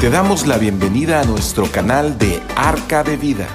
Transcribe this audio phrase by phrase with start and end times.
[0.00, 3.46] Te damos la bienvenida a nuestro canal de Arca de Vida.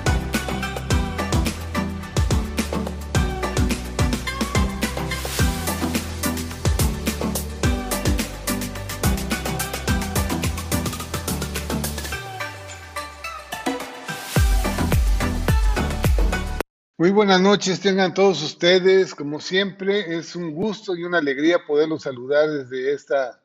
[17.00, 19.16] Muy buenas noches, tengan todos ustedes.
[19.16, 23.42] Como siempre, es un gusto y una alegría poderlos saludar desde esta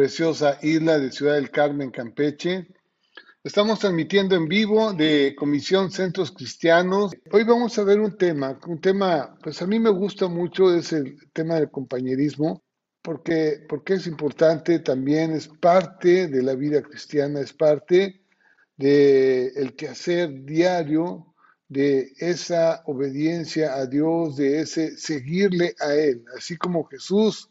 [0.00, 2.66] preciosa isla de Ciudad del Carmen, Campeche.
[3.44, 7.12] Estamos transmitiendo en vivo de Comisión Centros Cristianos.
[7.30, 10.94] Hoy vamos a ver un tema, un tema, pues a mí me gusta mucho, es
[10.94, 12.62] el tema del compañerismo,
[13.02, 18.22] porque, porque es importante también, es parte de la vida cristiana, es parte
[18.78, 21.34] del el quehacer diario,
[21.68, 27.50] de esa obediencia a Dios, de ese seguirle a Él, así como Jesús.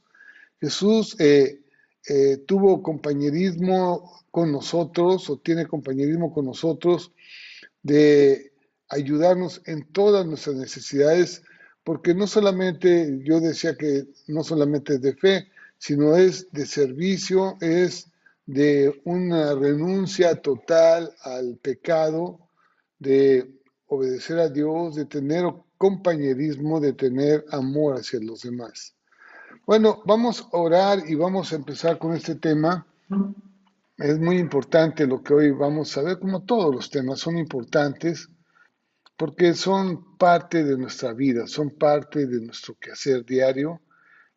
[0.59, 1.60] Jesús eh,
[2.10, 7.12] eh, tuvo compañerismo con nosotros o tiene compañerismo con nosotros
[7.84, 8.51] de
[8.90, 11.43] ayudarnos en todas nuestras necesidades,
[11.84, 17.57] porque no solamente, yo decía que no solamente es de fe, sino es de servicio,
[17.62, 18.12] es
[18.48, 22.40] de una renuncia total al pecado,
[22.98, 23.48] de
[23.85, 25.46] obedecer a Dios, de tener
[25.77, 28.96] compañerismo, de tener amor hacia los demás.
[29.70, 32.87] Bueno, vamos a orar y vamos a empezar con este tema.
[33.99, 38.29] Es muy importante lo que hoy vamos a ver, como todos los temas son importantes,
[39.15, 43.79] porque son parte de nuestra vida, son parte de nuestro quehacer diario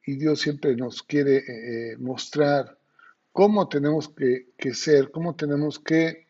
[0.05, 2.77] y Dios siempre nos quiere eh, mostrar
[3.33, 6.27] cómo tenemos que, ser, cómo tenemos que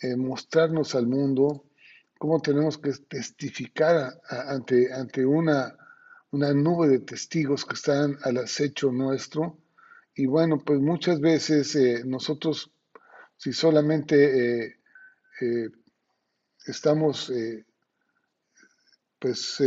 [0.00, 1.66] eh, mostrarnos al mundo,
[2.16, 5.76] cómo tenemos que testificar ante, ante una
[6.32, 9.58] una nube de testigos que están al acecho nuestro.
[10.14, 12.72] Y bueno, pues muchas veces eh, nosotros,
[13.36, 14.76] si solamente eh,
[15.40, 15.68] eh,
[16.66, 17.32] estamos
[19.18, 19.62] pues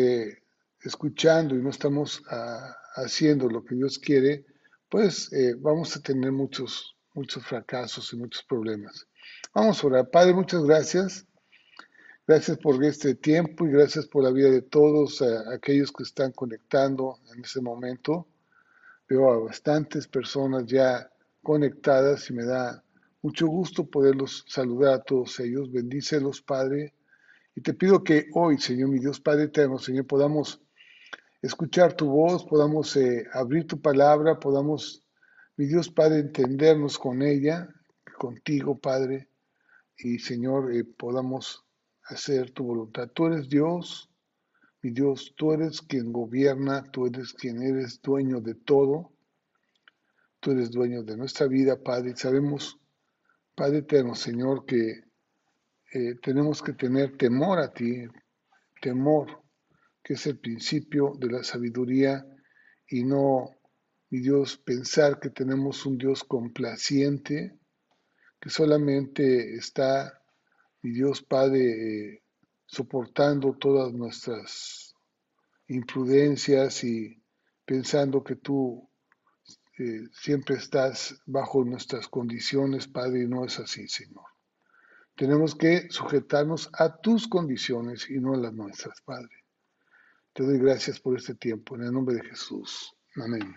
[0.82, 4.46] escuchando y no estamos ah, haciendo lo que Dios quiere,
[4.90, 5.30] pues
[5.60, 9.08] vamos a tener muchos, muchos fracasos y muchos problemas.
[9.54, 10.10] Vamos a orar.
[10.10, 11.26] Padre, muchas gracias.
[12.28, 17.20] Gracias por este tiempo y gracias por la vida de todos aquellos que están conectando
[17.32, 18.28] en ese momento.
[19.08, 21.08] Veo a bastantes personas ya
[21.44, 22.84] conectadas y me da
[23.22, 25.72] mucho gusto poderlos saludar a todos ellos.
[25.72, 26.96] Bendícelos, Padre.
[27.54, 30.60] Y te pido que hoy, Señor, mi Dios Padre eterno, Señor, podamos
[31.44, 35.04] escuchar tu voz, podamos eh, abrir tu palabra, podamos,
[35.58, 37.70] mi Dios Padre, entendernos con ella,
[38.18, 39.30] contigo, Padre.
[39.96, 41.65] Y, Señor, eh, podamos
[42.06, 43.10] hacer tu voluntad.
[43.10, 44.10] Tú eres Dios,
[44.82, 49.12] mi Dios, tú eres quien gobierna, tú eres quien eres dueño de todo.
[50.40, 52.16] Tú eres dueño de nuestra vida, Padre.
[52.16, 52.80] sabemos,
[53.56, 55.06] Padre eterno, Señor, que
[55.92, 58.06] eh, tenemos que tener temor a ti,
[58.80, 59.42] temor,
[60.04, 62.24] que es el principio de la sabiduría
[62.88, 63.50] y no,
[64.12, 67.58] mi Dios, pensar que tenemos un Dios complaciente,
[68.40, 70.22] que solamente está
[70.86, 72.24] y Dios Padre eh,
[72.68, 74.94] soportando todas nuestras
[75.68, 77.24] imprudencias y
[77.66, 78.88] pensando que tú
[79.80, 84.26] eh, siempre estás bajo nuestras condiciones, Padre, y no es así, Señor.
[85.16, 89.44] Tenemos que sujetarnos a tus condiciones y no a las nuestras, Padre.
[90.34, 92.94] Te doy gracias por este tiempo, en el nombre de Jesús.
[93.16, 93.56] Amén.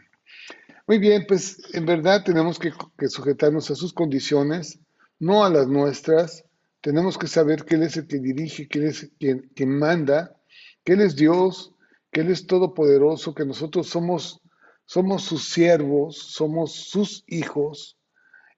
[0.87, 4.81] Muy bien, pues en verdad tenemos que, que sujetarnos a sus condiciones,
[5.19, 6.48] no a las nuestras,
[6.81, 10.37] tenemos que saber que Él es el que dirige, que Él es quien, manda,
[10.85, 11.75] que Él es Dios,
[12.11, 14.41] que Él es todopoderoso, que nosotros somos,
[14.85, 17.99] somos sus siervos, somos sus hijos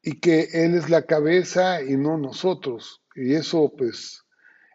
[0.03, 3.03] y que Él es la cabeza y no nosotros.
[3.15, 4.25] Y eso pues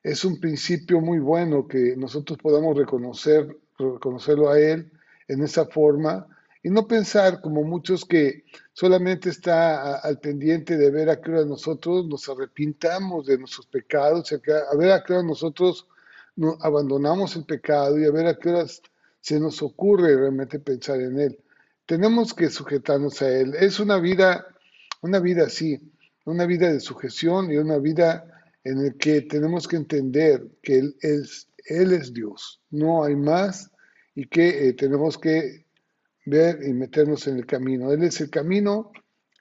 [0.04, 4.92] es un principio muy bueno que nosotros podamos reconocer, reconocerlo a Él
[5.28, 6.28] en esa forma
[6.66, 11.46] y no pensar como muchos que solamente está al pendiente de ver a qué hora
[11.46, 15.88] nosotros nos arrepintamos de nuestros pecados, a ver a qué hora nosotros
[16.62, 18.66] abandonamos el pecado y a ver a qué hora
[19.22, 21.40] se nos ocurre realmente pensar en él.
[21.86, 23.54] Tenemos que sujetarnos a él.
[23.60, 24.48] Es una vida,
[25.04, 25.94] una vida así,
[26.26, 28.26] una vida de sujeción y una vida
[28.64, 33.70] en la que tenemos que entender que él es, él es Dios, no hay más
[34.16, 35.65] y que eh, tenemos que
[36.26, 37.92] ver y meternos en el camino.
[37.92, 38.92] Él es el camino,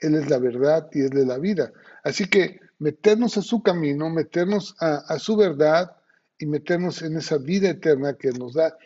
[0.00, 1.72] Él es la verdad y Él es la vida.
[2.02, 5.96] Así que meternos a su camino, meternos a, su verdad
[6.38, 8.76] y meternos en esa vida eterna que nos da,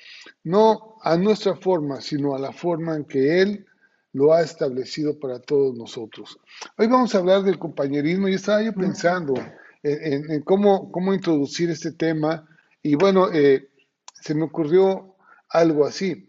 [0.44, 3.66] no a nuestra forma, sino a la forma en que Él
[4.12, 6.38] lo ha establecido para todos nosotros.
[6.76, 9.34] Hoy vamos a hablar del compañerismo y estaba yo pensando
[9.82, 12.46] en, cómo, cómo introducir este tema
[12.82, 13.70] y bueno, eh,
[14.14, 15.16] se me ocurrió
[15.48, 16.27] algo así.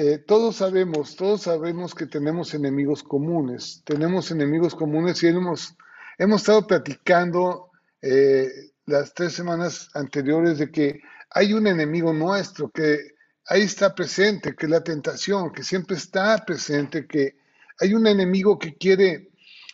[0.00, 5.76] Eh, todos sabemos, todos sabemos que tenemos enemigos comunes, tenemos enemigos comunes y hemos,
[6.18, 8.48] hemos estado platicando eh,
[8.86, 11.00] las tres semanas anteriores de que
[11.30, 13.16] hay un enemigo nuestro que
[13.46, 17.36] ahí está presente, que es la tentación, que siempre está presente, que
[17.80, 19.32] hay un enemigo que quiere,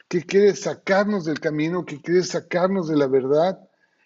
[0.08, 3.58] que quiere sacarnos del camino, que quiere sacarnos de la verdad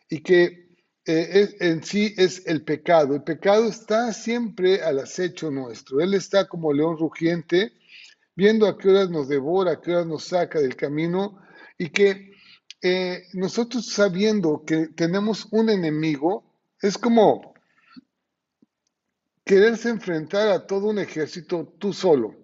[0.09, 0.68] y que
[1.10, 3.14] eh, en sí es el pecado.
[3.14, 6.00] El pecado está siempre al acecho nuestro.
[6.00, 7.72] Él está como león rugiente,
[8.37, 11.40] viendo a qué horas nos devora, a qué horas nos saca del camino
[11.78, 12.32] y que
[12.82, 16.44] eh, nosotros sabiendo que tenemos un enemigo,
[16.81, 17.55] es como
[19.44, 22.37] quererse enfrentar a todo un ejército tú solo.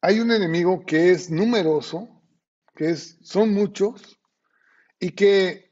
[0.00, 2.08] Hay un enemigo que es numeroso,
[2.74, 4.18] que es, son muchos,
[4.98, 5.65] y que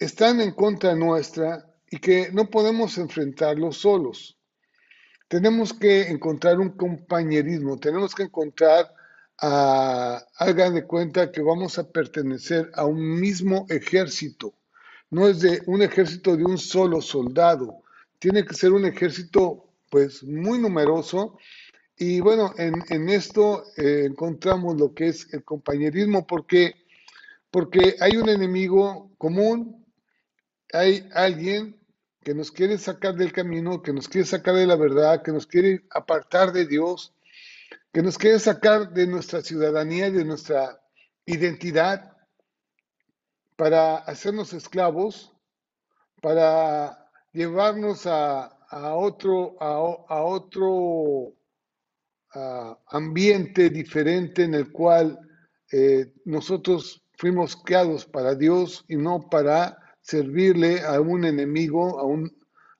[0.00, 4.38] están en contra nuestra y que no podemos enfrentarlos solos.
[5.28, 8.92] Tenemos que encontrar un compañerismo, tenemos que encontrar
[9.38, 14.54] a, hagan de cuenta que vamos a pertenecer a un mismo ejército.
[15.10, 17.82] No es de un ejército de un solo soldado,
[18.18, 21.36] tiene que ser un ejército pues muy numeroso
[21.96, 26.74] y bueno, en, esto eh, encontramos lo que es el compañerismo porque,
[27.50, 29.79] porque hay un enemigo común,
[30.72, 31.80] hay alguien
[32.22, 35.46] que nos quiere sacar del camino, que nos quiere sacar de la verdad, que nos
[35.46, 37.14] quiere apartar de Dios,
[37.92, 40.80] que nos quiere sacar de nuestra ciudadanía y de nuestra
[41.26, 42.16] identidad
[43.56, 45.34] para hacernos esclavos,
[46.20, 51.34] para llevarnos a, otro, a, otro
[52.86, 55.18] ambiente diferente en el cual
[55.72, 62.32] eh, nosotros fuimos creados para Dios y no para servirle a un enemigo, a un,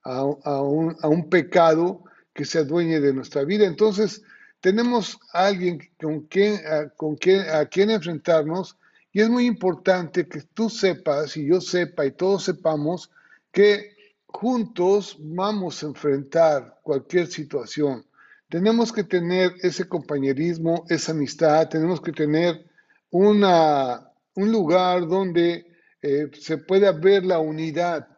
[0.03, 0.25] a,
[0.63, 2.03] un, a un pecado
[2.35, 3.67] que se adueñe de nuestra vida.
[3.67, 4.23] Entonces,
[4.61, 6.61] tenemos a alguien con quien,
[6.97, 8.77] con quien, a quien enfrentarnos
[9.13, 13.11] y es muy importante que tú sepas y yo sepa y todos sepamos
[13.53, 13.97] que
[14.27, 18.05] juntos vamos a enfrentar cualquier situación.
[18.49, 22.67] Tenemos que tener ese compañerismo, esa amistad, tenemos que tener
[23.11, 25.70] una, un lugar donde
[26.03, 28.09] eh, se pueda ver la unidad,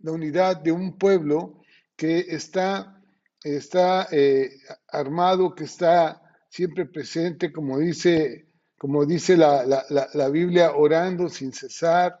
[0.00, 1.62] la unidad de un pueblo
[1.96, 3.02] que está,
[3.42, 4.50] está eh,
[4.88, 12.20] armado, que está siempre presente, como dice, como dice la, la Biblia, orando sin cesar,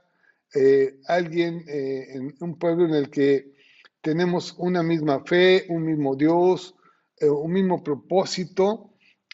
[0.54, 3.52] eh, alguien en un pueblo en el que
[4.00, 6.74] tenemos una misma fe, un mismo Dios,
[7.20, 8.92] un mismo propósito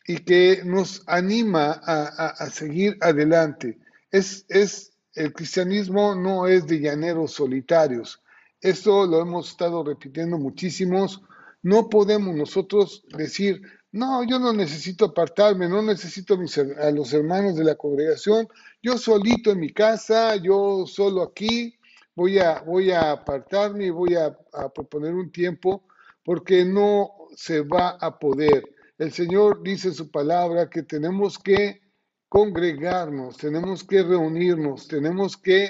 [0.08, 3.78] y que nos anima a, seguir adelante.
[4.10, 8.22] Es, es, el cristianismo no es de llaneros solitarios.
[8.60, 11.22] Esto lo hemos estado repitiendo muchísimos.
[11.62, 13.60] No podemos nosotros decir,
[13.90, 16.38] no, yo no necesito apartarme, no necesito
[16.80, 18.46] a los hermanos de la congregación,
[18.82, 21.78] yo solito en mi casa, yo solo aquí,
[22.14, 24.36] voy a, voy a apartarme y voy a,
[24.74, 25.84] proponer un tiempo
[26.22, 28.62] porque no se va a poder.
[28.98, 31.80] El Señor dice en su palabra que tenemos que
[32.28, 35.64] congregarnos, tenemos que reunirnos, tenemos que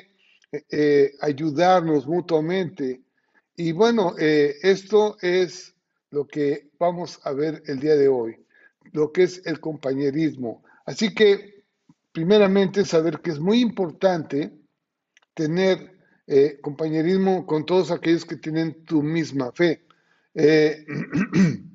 [0.52, 3.02] eh, eh, ayudarnos mutuamente.
[3.56, 5.74] Y bueno, eh, esto es
[6.10, 8.44] lo que vamos a ver el día de hoy,
[8.92, 10.64] lo que es el compañerismo.
[10.86, 11.64] Así que
[12.12, 14.52] primeramente saber que es muy importante
[15.34, 15.96] tener
[16.60, 19.86] compañerismo con todos aquellos que tienen tu misma fe.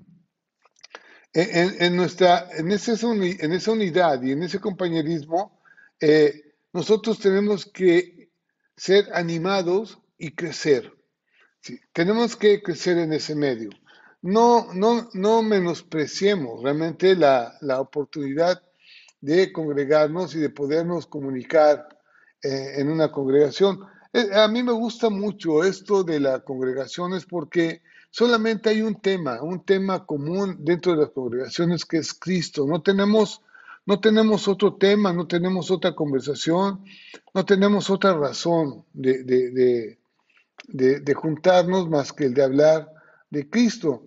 [1.35, 5.59] En, nuestra, en, esa unidad y en ese compañerismo,
[5.99, 8.29] eh, nosotros tenemos que
[8.77, 10.93] ser animados y crecer.
[11.91, 13.69] tenemos que crecer en ese medio.
[14.21, 18.61] No, no, no menospreciemos realmente la, la oportunidad
[19.19, 21.87] de congregarnos y de podernos comunicar
[22.43, 23.79] eh, en una congregación.
[24.11, 27.81] Eh, a mí me gusta mucho esto de las congregaciones porque
[28.13, 32.67] solamente hay un tema, un tema común dentro de las congregaciones que es Cristo.
[32.67, 33.41] No tenemos,
[33.87, 36.85] no tenemos otro tema, no tenemos otra conversación,
[37.33, 42.87] no tenemos otra razón de, de, de juntarnos más que el de hablar
[43.31, 44.03] de Cristo.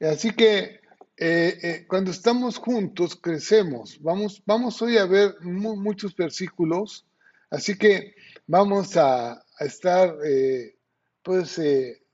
[0.00, 0.78] Así que
[1.20, 4.00] eh, eh, cuando estamos juntos crecemos.
[4.00, 7.06] Vamos, vamos hoy a ver muchos versículos,
[7.50, 8.14] así que
[8.46, 10.76] vamos a, estar eh,
[11.24, 11.60] pues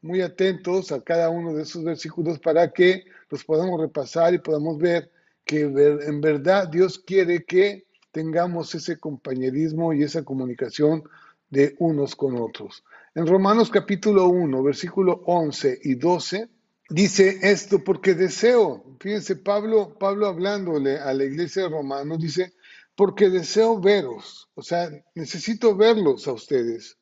[0.04, 4.76] muy atentos a cada uno de esos versículos para que los podamos repasar y podamos
[4.76, 5.10] ver
[5.46, 11.04] que en verdad Dios quiere que tengamos ese compañerismo y esa comunicación
[11.48, 12.84] de unos con otros.
[13.14, 16.50] En Romanos capítulo 1, versículo 11 y 12,
[16.90, 22.52] dice esto, porque deseo, fíjense, Pablo, Pablo hablándole a la iglesia de Romanos, dice,
[22.94, 26.98] porque deseo veros, o sea, necesito verlos a ustedes,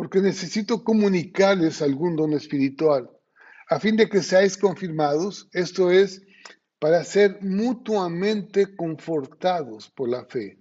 [0.00, 3.10] porque necesito comunicarles algún don espiritual,
[3.68, 6.22] a fin de que seáis confirmados, esto es,
[6.78, 10.58] para ser mutuamente confortados por la fe,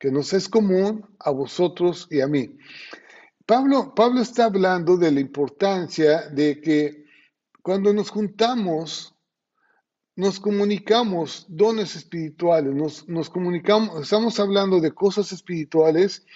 [0.00, 2.58] que nos es común a vosotros y a mí.
[3.46, 7.04] Pablo, Pablo está hablando de la importancia de que
[7.62, 9.14] cuando nos juntamos,
[10.16, 16.26] nos comunicamos dones espirituales, nos, nos comunicamos, estamos hablando de cosas espirituales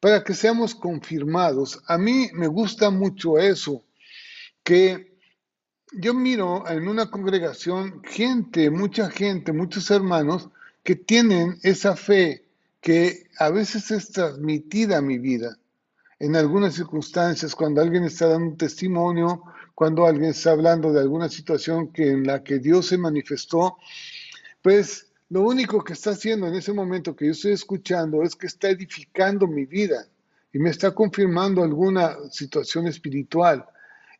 [0.00, 1.82] para que seamos confirmados.
[1.86, 3.84] A mí me gusta mucho eso,
[4.64, 5.18] que
[5.92, 10.48] yo miro en una congregación gente, mucha gente, muchos hermanos
[10.82, 12.46] que tienen esa fe
[12.80, 15.58] que a veces es transmitida a mi vida
[16.20, 19.42] en algunas circunstancias, cuando alguien está dando un testimonio,
[19.74, 23.78] cuando alguien está hablando de alguna situación que en la que Dios se manifestó,
[24.60, 28.48] pues lo único que está haciendo en ese momento que yo estoy escuchando es que
[28.48, 30.08] está edificando mi vida
[30.52, 33.64] y me está confirmando alguna situación espiritual.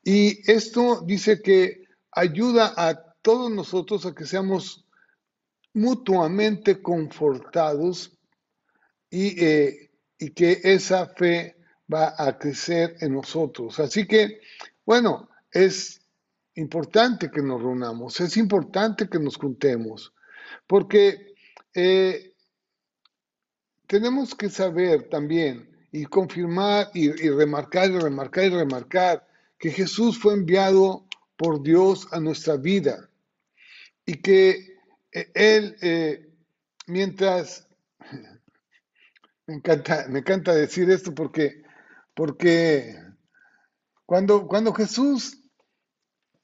[0.04, 4.86] Y esto dice que ayuda a todos nosotros a que seamos
[5.74, 8.16] mutuamente confortados
[9.10, 11.56] y, eh, y que esa fe
[11.92, 13.80] va a crecer en nosotros.
[13.80, 14.40] Así que,
[14.86, 16.02] bueno, es
[16.54, 20.14] importante que nos reunamos, es importante que nos juntemos,
[20.70, 21.34] porque
[21.74, 22.32] eh,
[23.88, 29.26] tenemos que saber también y confirmar y, remarcar y remarcar y remarcar
[29.58, 33.10] que Jesús fue enviado por Dios a nuestra vida
[34.06, 34.78] y que
[35.10, 36.32] eh, Él, eh,
[36.86, 37.66] mientras,
[39.48, 41.64] me encanta, me encanta decir esto porque
[42.14, 42.94] porque
[44.06, 45.36] cuando, cuando Jesús,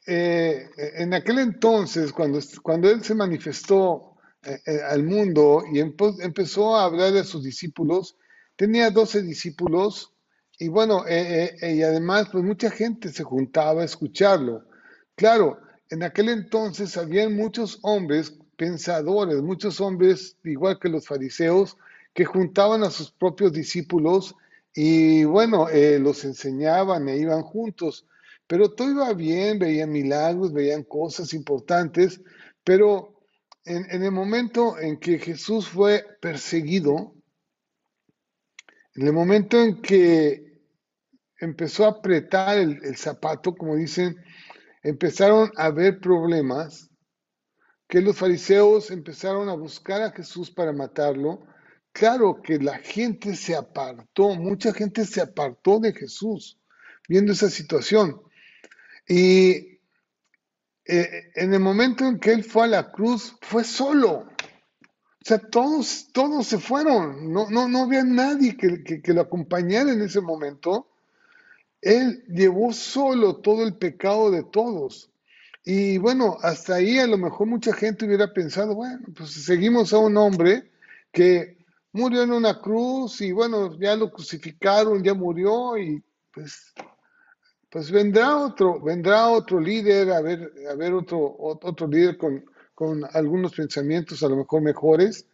[0.05, 4.16] en aquel entonces, cuando, cuando Él se manifestó
[4.89, 8.17] al mundo y empezó a hablar a sus discípulos,
[8.57, 10.13] tenía doce discípulos
[10.59, 14.65] y bueno, y además pues mucha gente se juntaba a escucharlo.
[15.15, 15.61] Claro,
[15.91, 21.77] en aquel entonces habían muchos hombres pensadores, muchos hombres, igual que los fariseos,
[22.15, 24.35] que juntaban a sus propios discípulos
[24.75, 28.07] y bueno, eh, los enseñaban e iban juntos,
[28.47, 32.21] pero todo iba bien, veían milagros, veían cosas importantes,
[32.65, 33.16] pero
[33.67, 37.15] en, el momento en que Jesús fue perseguido,
[38.95, 40.63] en el momento en que
[41.39, 44.17] empezó a apretar el, el zapato, como dicen,
[44.83, 46.91] empezaron a haber problemas,
[47.89, 51.47] que los fariseos empezaron a buscar a Jesús para matarlo,
[51.97, 56.61] Claro que la gente se apartó, mucha gente se apartó de Jesús
[57.09, 58.21] viendo esa situación.
[59.09, 59.76] Y
[60.89, 64.19] eh, en el momento en que él fue a la cruz, fue solo.
[64.19, 67.33] O sea, todos, todos se fueron.
[67.33, 70.89] No, no, no había nadie que, que lo acompañara en ese momento.
[71.81, 75.11] Él llevó solo todo el pecado de todos.
[75.69, 79.99] Y bueno, hasta ahí a lo mejor mucha gente hubiera pensado, bueno, pues seguimos a
[79.99, 80.71] un hombre
[81.11, 81.57] que
[81.91, 86.01] murió en una cruz y bueno, ya lo crucificaron, ya murió y
[86.33, 86.73] pues,
[87.77, 92.43] pues vendrá otro, vendrá otro líder, a ver, a ver otro, otro líder con,
[92.75, 95.27] con algunos pensamientos a lo mejor mejores,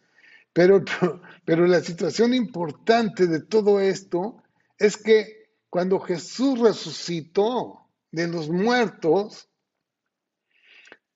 [0.51, 0.83] pero,
[1.45, 4.43] pero la situación importante de todo esto
[4.77, 9.47] es que cuando Jesús resucitó de los muertos,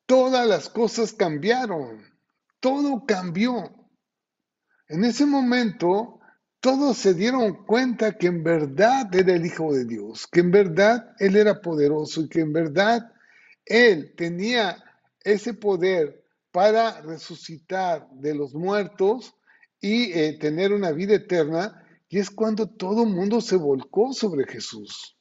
[0.05, 2.05] todas las cosas cambiaron,
[2.61, 3.69] todo cambió.
[4.87, 6.21] En ese momento,
[6.59, 11.13] todos se dieron cuenta que en verdad era el Hijo de Dios, que en verdad
[11.19, 13.11] Él era poderoso y que en verdad
[13.65, 14.83] Él tenía
[15.23, 19.35] ese poder para resucitar de los muertos
[19.79, 21.83] y eh, tener una vida eterna.
[22.09, 25.17] Y es cuando todo el mundo se volcó sobre Jesús.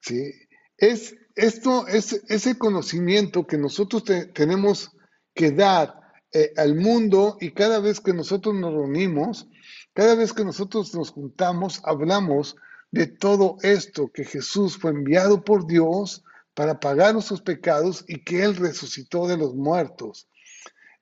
[0.00, 0.32] ¿Sí?
[0.78, 4.90] Es esto, es ese conocimiento que nosotros tenemos
[5.34, 6.00] que dar
[6.32, 9.48] eh, al mundo y cada vez que nosotros nos reunimos,
[9.94, 12.56] cada vez que nosotros nos juntamos, hablamos
[12.90, 18.42] de todo esto, que Jesús fue enviado por Dios para pagar nuestros pecados y que
[18.44, 20.28] Él resucitó de los muertos.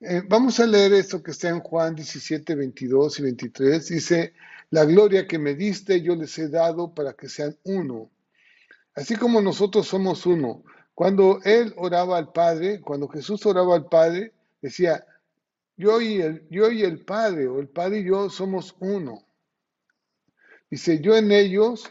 [0.01, 3.89] Eh, vamos a leer esto que está en Juan 17, 22 y 23.
[3.89, 4.33] Dice,
[4.71, 8.11] la gloria que me diste yo les he dado para que sean uno.
[8.95, 10.63] Así como nosotros somos uno.
[10.95, 14.33] Cuando Él oraba al Padre, cuando Jesús oraba al Padre,
[14.63, 15.05] decía,
[15.81, 19.27] yo y el, yo y el Padre, o el Padre y yo somos uno.
[20.71, 21.91] Dice, yo en ellos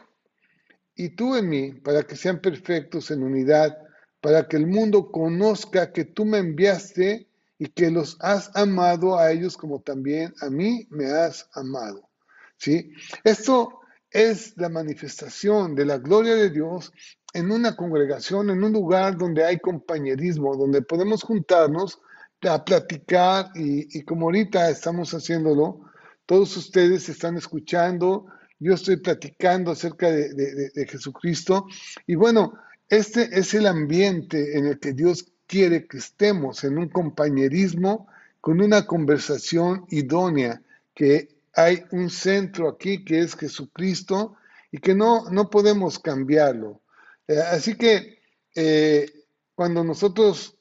[0.96, 3.78] y tú en mí, para que sean perfectos en unidad,
[4.22, 7.28] para que el mundo conozca que tú me enviaste
[7.58, 12.10] y que los has amado a ellos como también a mí me has amado.
[12.58, 12.92] ¿Sí?
[13.24, 13.80] Esto
[14.12, 16.94] es la manifestación de la gloria de Dios
[17.34, 22.00] en una congregación, en un lugar donde hay compañerismo, donde podemos juntarnos
[22.44, 25.82] a platicar y, como ahorita estamos haciéndolo,
[26.26, 28.28] todos ustedes están escuchando,
[28.60, 30.30] yo estoy platicando acerca de,
[30.74, 31.68] de Jesucristo
[32.08, 32.54] y bueno,
[32.88, 38.08] este es el ambiente en el que Dios quiere que estemos, en un compañerismo,
[38.40, 40.62] con una conversación idónea,
[40.94, 44.36] que hay un centro aquí que es Jesucristo
[44.72, 46.82] y que no, no podemos cambiarlo.
[47.28, 48.20] Eh, así que
[48.56, 49.10] eh,
[49.56, 50.59] cuando nosotros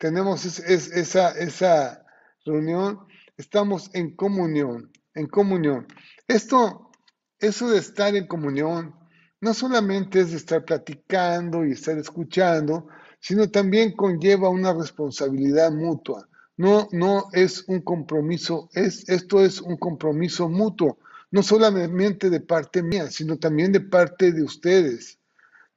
[0.00, 2.06] tenemos esa, esa
[2.46, 3.00] reunión,
[3.36, 5.86] estamos en comunión, en comunión.
[6.26, 6.90] Esto,
[7.38, 8.94] eso de estar en comunión,
[9.42, 12.88] no solamente es de estar platicando y estar escuchando,
[13.20, 16.26] sino también conlleva una responsabilidad mutua.
[16.56, 20.98] No, no es un compromiso, es, esto es un compromiso mutuo,
[21.30, 25.19] no solamente de parte mía, sino también de parte de ustedes.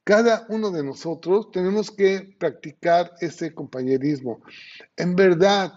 [0.03, 4.41] Cada uno de nosotros tenemos que practicar ese compañerismo.
[4.98, 5.74] En verdad,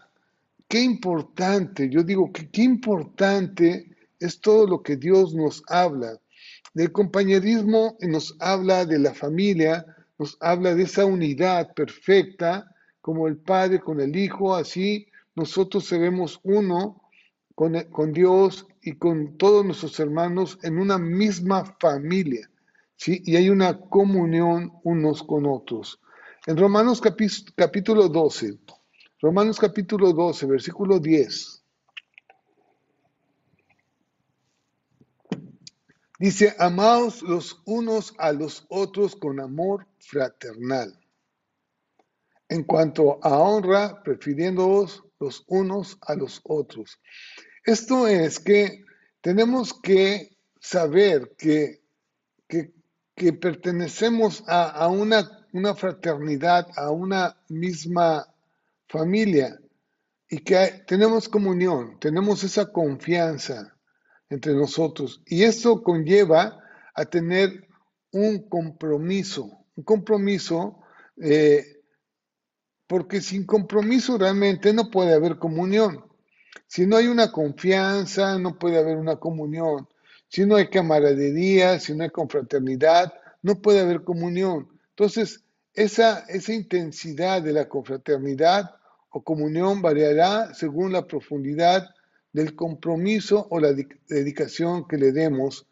[0.67, 6.19] qué importante, yo digo que qué importante es todo lo que Dios nos habla.
[6.75, 9.87] Del compañerismo nos habla de la familia,
[10.19, 15.07] nos habla de esa unidad perfecta como el Padre con el Hijo, así
[15.37, 17.01] nosotros seremos uno
[17.55, 22.51] con, con Dios y con todos nuestros hermanos en una misma familia,
[22.97, 23.23] ¿sí?
[23.25, 26.01] Y hay una comunión unos con otros.
[26.47, 27.01] En Romanos
[27.55, 28.59] capítulo 12,
[29.21, 31.63] Romanos capítulo 12, versículo 10.
[36.19, 40.99] Dice, amaos los unos a los otros con amor fraternal
[42.49, 47.01] en cuanto a honra, prefiriéndoos los unos a los otros.
[47.65, 48.85] Esto es que
[49.21, 51.83] tenemos que saber que,
[52.49, 52.73] que,
[53.17, 58.27] pertenecemos a, una, fraternidad, a una misma
[58.89, 59.59] familia
[60.29, 63.75] y que tenemos comunión, tenemos esa confianza
[64.29, 65.23] entre nosotros.
[65.25, 66.63] Y esto conlleva
[66.95, 67.67] a tener
[68.13, 70.81] un compromiso, un compromiso
[71.17, 71.65] eh,
[72.87, 76.05] porque sin compromiso realmente no puede haber comunión.
[76.67, 79.89] Si no hay una confianza, no puede haber una comunión.
[80.29, 83.13] Si no hay camaradería, si no hay confraternidad,
[83.43, 84.69] no puede haber comunión.
[84.91, 85.43] Entonces,
[85.75, 88.77] esa, esa intensidad de la confraternidad
[89.11, 91.89] o comunión variará según la profundidad
[92.33, 93.73] del compromiso o la
[94.09, 95.67] dedicación que le demos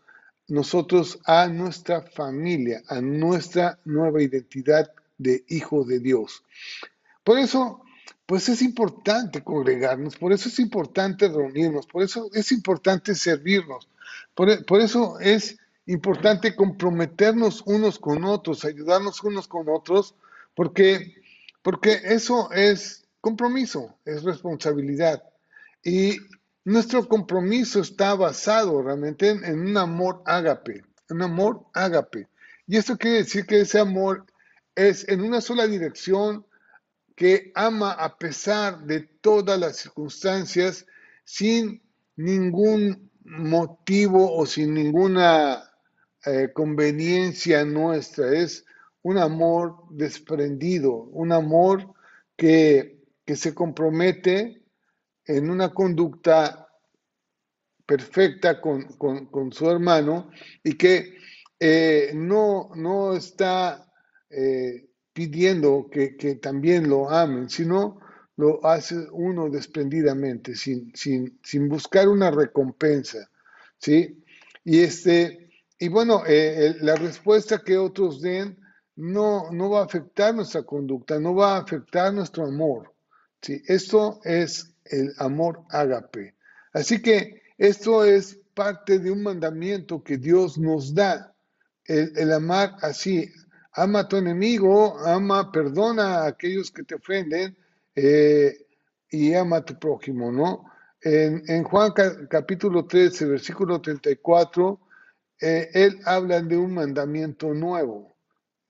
[0.48, 6.42] nosotros a nuestra familia, a nuestra nueva identidad de hijo de Dios.
[7.22, 7.82] Por eso,
[8.26, 13.88] pues es importante congregarnos, por eso es importante reunirnos, por eso es importante servirnos,
[14.34, 20.14] por, eso es importante comprometernos unos con otros, ayudarnos unos con otros,
[20.54, 21.14] porque,
[21.62, 25.22] porque eso es compromiso, es responsabilidad.
[25.84, 26.16] Y
[26.64, 32.28] nuestro compromiso está basado realmente en, en un amor ágape, un amor ágape.
[32.66, 34.26] Y esto quiere decir que ese amor
[34.74, 36.46] es en una sola dirección,
[37.14, 40.86] que ama a pesar de todas las circunstancias,
[41.24, 41.82] sin
[42.16, 45.70] ningún motivo o sin ninguna
[46.24, 48.32] eh, conveniencia nuestra.
[48.32, 48.64] Es
[49.02, 51.94] un amor desprendido, un amor
[52.36, 52.92] que,
[53.26, 54.62] se compromete
[55.24, 56.68] en una conducta
[57.86, 60.30] perfecta con, su hermano
[60.62, 61.16] y que
[61.58, 63.90] eh, no, no está
[64.28, 68.00] eh, pidiendo que, también lo amen, sino
[68.36, 73.30] lo hace uno desprendidamente, sin, sin, sin buscar una recompensa,
[73.78, 74.22] ¿sí?
[74.64, 78.58] Y, este, y bueno, eh, la respuesta que otros den
[78.96, 82.92] no, no va a afectar nuestra conducta, no va a afectar nuestro amor,
[83.40, 83.62] ¿sí?
[83.66, 86.34] Esto es el amor ágape.
[86.72, 91.34] Así que esto es parte de un mandamiento que Dios nos da,
[91.84, 93.30] el, el amar así,
[93.72, 97.56] ama a tu enemigo, ama, perdona a aquellos que te ofenden
[97.94, 98.66] eh,
[99.10, 100.64] y ama a tu prójimo, ¿no?
[101.00, 101.92] En, Juan
[102.30, 104.80] capítulo 13, versículo 34,
[105.40, 108.16] eh, él habla de un mandamiento nuevo,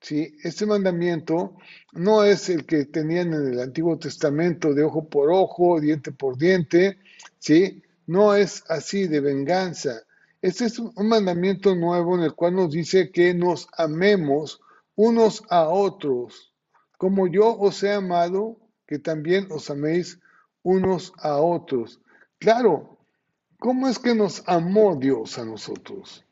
[0.00, 0.36] ¿sí?
[0.42, 1.56] Este mandamiento
[1.92, 6.36] no es el que tenían en el Antiguo Testamento de ojo por ojo, diente por
[6.36, 6.98] diente,
[7.38, 7.84] ¿sí?
[8.06, 10.02] No es así de venganza.
[10.42, 14.60] Este es un mandamiento nuevo en el cual nos dice que nos amemos
[14.96, 16.52] unos a otros,
[16.98, 20.18] como yo os he amado, que también os améis
[20.62, 22.00] unos a otros.
[22.38, 22.98] Claro,
[23.58, 26.24] ¿cómo es que nos amó Dios a nosotros?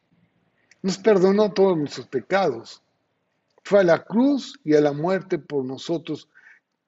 [0.83, 2.83] Nos perdonó todos nuestros pecados.
[3.65, 6.29] Fue a la cruz y a la muerte por nosotros.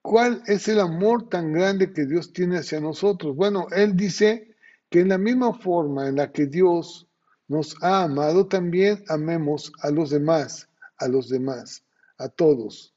[0.02, 3.36] ¿Cuál es el amor tan grande que Dios tiene hacia nosotros?
[3.36, 4.54] Bueno, Él dice
[4.90, 7.06] que en la misma forma en la que Dios
[7.48, 11.84] nos ha amado, también amemos a los demás, a los demás,
[12.18, 12.94] a todos,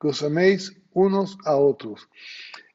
[0.00, 2.08] que os améis unos a otros.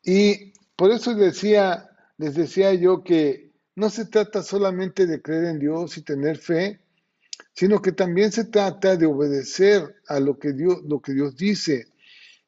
[0.03, 5.59] Y por eso decía, les decía yo que no se trata solamente de creer en
[5.59, 6.79] Dios y tener fe,
[7.53, 11.87] sino que también se trata de obedecer a lo que Dios, lo que Dios dice,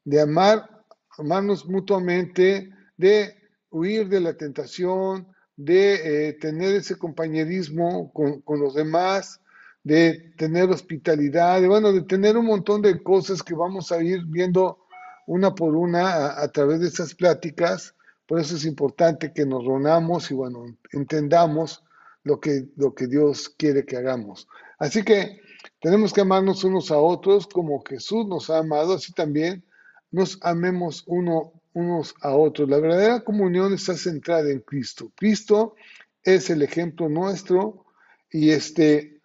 [0.04, 0.84] de amar,
[1.17, 3.36] amarnos mutuamente, de
[3.69, 9.41] huir de la tentación, de eh, tener ese compañerismo con, con, los demás,
[9.84, 14.85] de tener hospitalidad, bueno, de tener un montón de cosas que vamos a ir viendo
[15.25, 17.95] una por una a, través de estas pláticas.
[18.27, 21.83] Por eso es importante que nos reunamos y bueno, entendamos
[22.23, 24.47] lo que, lo que Dios quiere que hagamos.
[24.79, 25.41] Así que
[25.79, 29.63] tenemos que amarnos unos a otros como Jesús nos ha amado, así también
[30.11, 32.69] nos amemos uno, unos a otros.
[32.69, 35.11] La verdadera comunión está centrada en Cristo.
[35.15, 35.75] Cristo
[36.23, 37.85] es el ejemplo nuestro
[38.31, 39.15] y este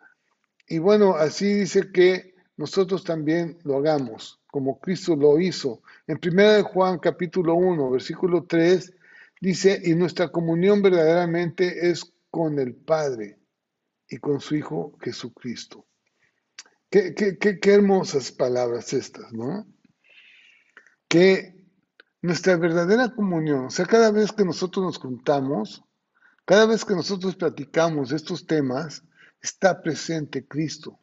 [0.67, 5.83] y bueno, así dice que nosotros también lo hagamos como Cristo lo hizo.
[6.07, 8.93] En 1 Juan capítulo 1, versículo 3
[9.41, 13.39] dice, "Y nuestra comunión verdaderamente es con el Padre
[14.11, 15.87] y con su Hijo Jesucristo.
[16.91, 19.65] Qué, qué, hermosas palabras estas, ¿no?
[21.09, 21.55] Que
[22.21, 25.85] nuestra verdadera comunión, o sea, cada vez que nosotros nos juntamos,
[26.45, 29.05] cada vez que nosotros platicamos estos temas,
[29.41, 30.99] está presente Cristo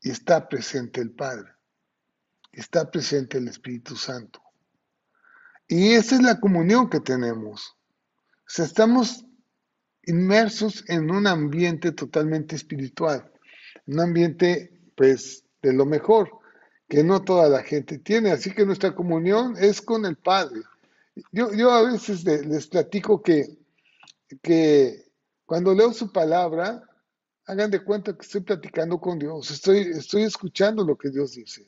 [0.00, 1.52] y está presente el Padre,
[2.56, 4.40] está presente el Espíritu Santo.
[5.66, 7.76] Y esa es la comunión que tenemos.
[8.46, 9.24] O sea, estamos
[10.06, 13.32] inmersos en un ambiente totalmente espiritual,
[13.86, 16.30] un ambiente pues de lo mejor
[16.88, 20.60] que no toda la gente tiene, así que nuestra comunión es con el Padre.
[21.32, 23.46] Yo, yo a veces les platico que,
[24.42, 25.10] que
[25.46, 26.82] cuando leo su palabra,
[27.46, 31.66] hagan de cuenta que estoy platicando con Dios, estoy, estoy escuchando lo que Dios dice.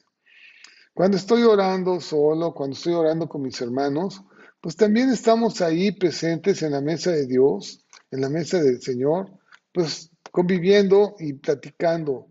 [0.97, 4.23] Cuando estoy orando solo, cuando estoy orando con mis hermanos,
[4.63, 9.31] pues también estamos ahí presentes en la mesa de Dios en la mesa del Señor,
[9.75, 12.29] pues conviviendo y platicando.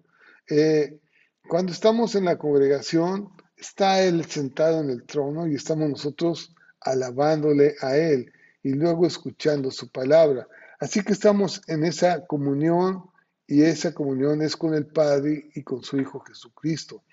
[0.49, 0.99] Eh,
[1.47, 7.75] cuando estamos en la congregación, está Él sentado en el trono y estamos nosotros alabándole
[7.81, 10.47] a Él y luego escuchando su palabra.
[10.79, 13.03] Así que estamos en esa comunión
[13.45, 17.03] y esa comunión es con el Padre y con su Hijo Jesucristo.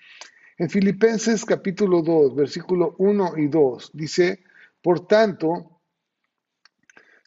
[0.59, 4.43] En Filipenses capítulo 2, versículo 1 y 2 dice,
[4.83, 5.81] por tanto,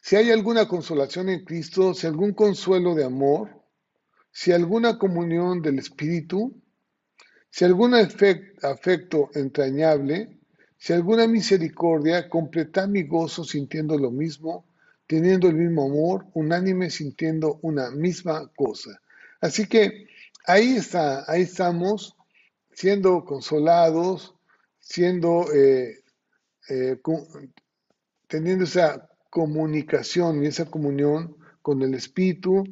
[0.01, 3.49] si hay alguna consolación en Cristo, si algún consuelo de amor,
[4.31, 6.61] si alguna comunión del Espíritu,
[7.49, 10.39] si algún afecto entrañable,
[10.77, 14.65] si alguna misericordia, completad mi gozo sintiendo lo mismo,
[15.05, 19.01] teniendo el mismo amor, unánime sintiendo una misma cosa.
[19.41, 20.07] Así que
[20.45, 22.16] ahí está, ahí estamos
[22.77, 24.35] siendo consolados,
[24.77, 26.03] siendo, eh,
[26.69, 27.01] eh,
[28.27, 32.63] teniendo esa comunicación y esa comunión con el Espíritu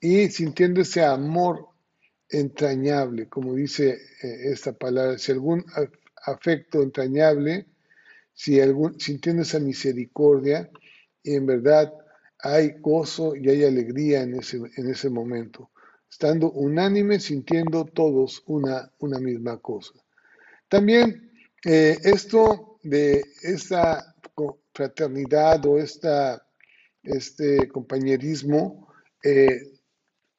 [0.00, 1.68] y sintiendo ese amor
[2.30, 3.90] entrañable, como dice
[4.22, 5.66] eh, esta palabra, si algún
[6.24, 7.66] afecto entrañable,
[8.32, 10.70] si algún, sintiendo esa misericordia,
[11.22, 11.92] y en verdad
[12.38, 15.71] hay gozo y hay alegría en ese, en ese momento,
[16.12, 19.94] estando unánime, sintiendo todos una, una misma cosa.
[20.68, 21.32] También
[21.64, 24.14] eh, esto de esta
[24.74, 26.46] fraternidad o esta,
[27.02, 28.92] este compañerismo
[29.24, 29.62] eh,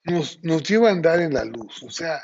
[0.04, 1.82] nos, nos, lleva a andar en la luz.
[1.82, 2.22] O sea,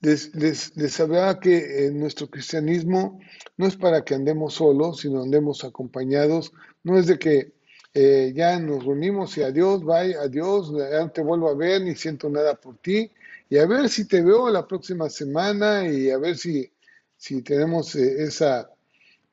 [0.00, 3.20] les, les, hablaba que en nuestro cristianismo
[3.56, 6.52] no es para que andemos solos, sino andemos acompañados.
[6.82, 7.54] No es de que
[7.94, 11.94] eh, ya nos reunimos y adiós, bye, adiós, ya no te vuelvo a ver ni
[11.94, 13.10] siento nada por ti.
[13.48, 16.70] Y a ver si te veo la próxima semana y a ver si,
[17.16, 18.68] si tenemos eh, esa,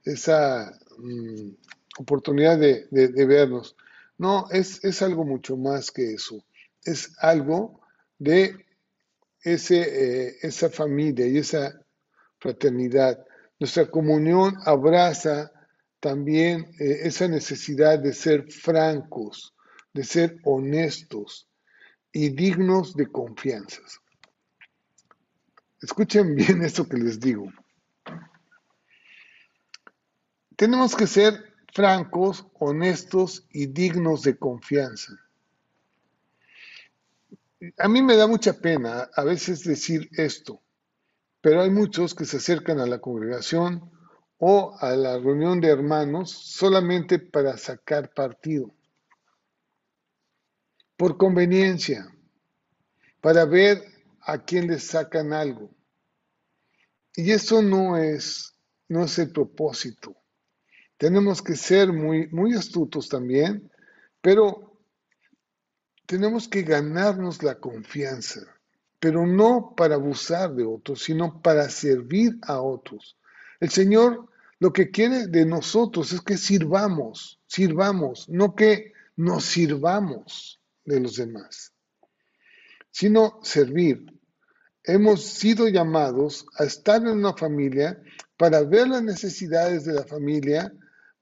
[0.04, 1.56] esa Mm,
[1.97, 2.86] oportunidad de,
[3.26, 3.76] vernos.
[4.17, 6.43] No, es, es, algo mucho más que eso.
[6.84, 7.82] Es algo
[8.19, 8.56] de
[9.43, 11.82] ese, eh, esa familia y esa
[12.39, 13.26] fraternidad.
[13.60, 15.51] Nuestra comunión abraza
[16.02, 19.56] también eh, esa necesidad de ser francos,
[19.94, 21.48] de ser honestos
[22.12, 23.82] y dignos de confianza.
[25.80, 27.54] Escuchen bien esto que les digo.
[30.58, 35.14] Tenemos que ser francos, honestos y dignos de confianza.
[37.78, 40.62] A mí me da mucha pena a veces decir esto,
[41.42, 44.01] pero hay muchos que se acercan a la congregación
[44.43, 48.73] o a la reunión de hermanos solamente para sacar partido,
[50.97, 52.12] por conveniencia,
[53.21, 53.84] para ver
[54.21, 55.69] a quién les sacan algo.
[57.15, 58.56] Y eso no es,
[58.88, 60.15] no es el propósito.
[60.97, 63.71] Tenemos que ser muy, muy astutos también,
[64.21, 64.75] pero
[66.08, 68.41] tenemos que ganarnos la confianza,
[68.99, 73.19] pero no para abusar de otros, sino para servir a otros.
[73.60, 74.31] El Señor
[74.62, 81.15] lo que quiere de nosotros es que sirvamos, sirvamos, no que nos sirvamos de los
[81.15, 81.74] demás,
[82.91, 84.06] sino servir.
[84.84, 88.00] Hemos sido llamados a estar en una familia
[88.38, 90.71] para ver las necesidades de la familia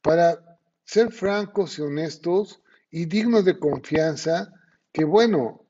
[0.02, 4.52] para ser francos y honestos y dignos de confianza,
[4.92, 5.66] que bueno,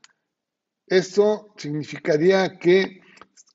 [0.88, 3.02] esto significaría que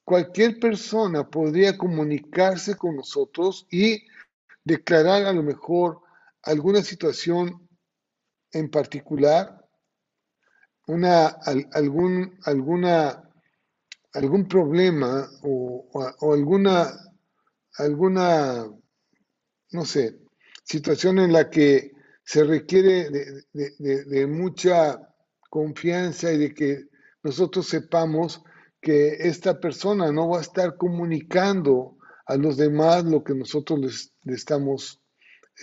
[0.04, 4.06] cualquier persona podría comunicarse con nosotros y
[4.64, 6.00] declarar a lo mejor
[6.42, 7.68] alguna situación
[8.52, 9.64] en particular,
[10.86, 11.26] una,
[11.72, 13.28] algún, alguna,
[14.12, 16.92] algún problema o, o alguna,
[17.78, 18.66] alguna,
[19.72, 20.18] no sé,
[20.64, 21.92] situación en la que
[22.24, 23.10] se requiere
[23.52, 24.98] de, mucha
[25.50, 26.84] confianza y de que
[27.22, 28.42] nosotros sepamos
[28.84, 34.12] que esta persona no va a estar comunicando a los demás lo que nosotros les,
[34.26, 35.00] estamos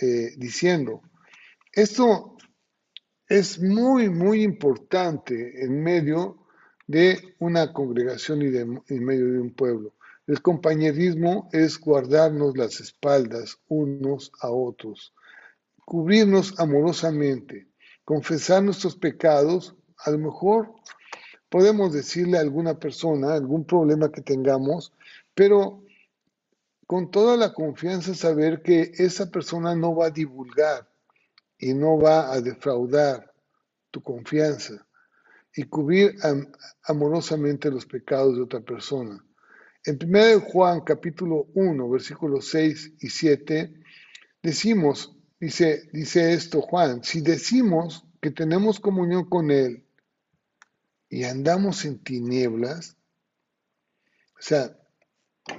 [0.00, 1.02] eh, diciendo.
[1.72, 2.36] Esto
[3.28, 6.48] es muy, muy importante en medio
[6.88, 9.94] de una congregación y de, en medio de un pueblo.
[10.26, 15.14] El compañerismo es guardarnos las espaldas unos a otros,
[15.84, 17.68] cubrirnos amorosamente,
[18.04, 19.76] confesar nuestros pecados.
[19.98, 20.74] A lo mejor
[21.52, 24.90] podemos decirle a alguna persona algún problema que tengamos,
[25.34, 25.84] pero
[26.86, 30.88] con toda la confianza saber que esa persona no va a divulgar
[31.58, 33.34] y no va a defraudar
[33.90, 34.86] tu confianza
[35.54, 36.16] y cubrir
[36.84, 39.22] amorosamente los pecados de otra persona.
[39.84, 43.74] En 1 Juan capítulo 1, versículos 6 y 7,
[44.42, 49.81] decimos, dice, dice esto Juan, si decimos que tenemos comunión con Él
[51.12, 52.96] y andamos en tinieblas,
[54.38, 54.74] o sea,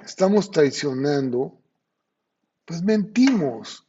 [0.03, 1.61] estamos traicionando,
[2.65, 3.85] pues mentimos,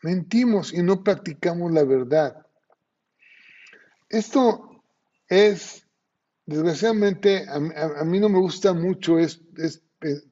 [0.00, 2.46] mentimos y no practicamos la verdad.
[4.08, 4.80] Esto
[5.26, 5.84] es
[6.46, 7.58] desgraciadamente a,
[8.04, 9.40] mí no me gusta mucho es,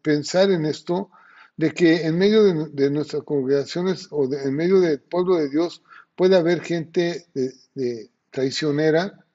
[0.02, 1.10] pensar en esto,
[1.56, 5.82] de que en medio de, nuestras congregaciones o en medio del pueblo de Dios
[6.14, 9.26] puede haber gente de, traicionera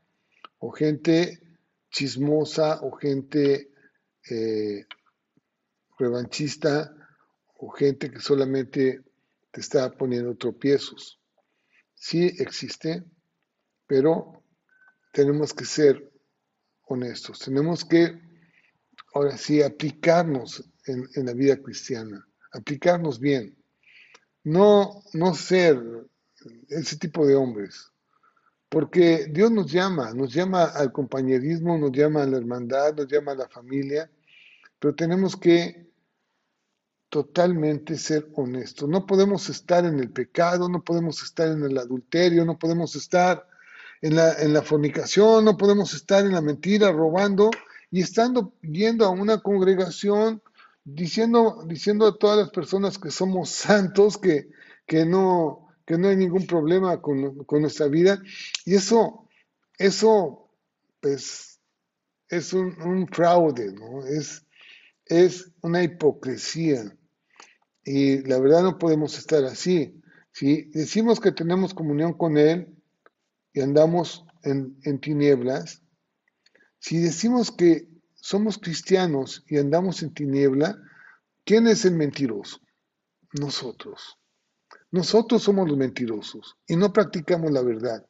[0.60, 1.40] o gente
[1.90, 3.72] chismosa o gente
[4.30, 4.86] eh,
[5.98, 6.96] revanchista
[7.58, 9.02] o gente que solamente
[9.52, 11.20] te está poniendo tropiezos.
[11.94, 13.04] Sí existe,
[13.88, 14.44] pero
[15.14, 16.12] tenemos que ser
[16.88, 17.40] honestos.
[17.40, 18.20] Tenemos que,
[19.14, 23.58] ahora sí, aplicarnos en, la vida cristiana, aplicarnos bien.
[24.44, 25.82] No, no ser
[26.68, 27.92] ese tipo de hombres,
[28.70, 33.34] porque Dios nos llama, nos llama al compañerismo, nos llama a la hermandad, nos llama
[33.34, 34.10] a la familia,
[34.80, 35.86] pero tenemos que
[37.10, 38.90] totalmente ser honestos.
[38.90, 43.48] No podemos estar en el pecado, no podemos estar en el adulterio, no podemos estar
[44.02, 44.16] en
[44.54, 47.50] la, fornicación, no podemos estar en la mentira, robando
[47.90, 50.42] y estando yendo a una congregación
[50.84, 54.50] diciendo, diciendo a todas las personas que somos santos, que,
[54.86, 58.22] que, no, que no hay ningún problema con, con nuestra vida.
[58.66, 59.28] Y eso,
[59.78, 60.50] eso,
[61.00, 61.60] pues,
[62.30, 64.06] es un, fraude, ¿no?
[64.06, 64.46] Es,
[65.06, 66.96] es una hipocresía.
[67.84, 70.02] Y la verdad no podemos estar así.
[70.32, 72.76] Si decimos que tenemos comunión con Él,
[73.56, 75.82] y andamos en, tinieblas,
[76.78, 80.78] si decimos que somos cristianos y andamos en tiniebla,
[81.46, 82.60] ¿quién es el mentiroso?
[83.40, 84.20] Nosotros.
[84.96, 88.06] Nosotros somos los mentirosos y no practicamos la verdad.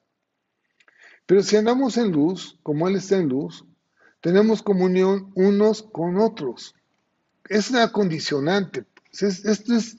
[1.26, 3.66] Pero si andamos en luz, como Él está en luz,
[4.22, 6.76] tenemos comunión unos con otros.
[7.50, 8.86] es una condicionante.
[9.12, 9.98] esto es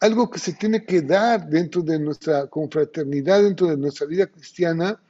[0.00, 5.00] algo que se tiene que dar dentro de nuestra confraternidad, dentro de nuestra vida cristiana,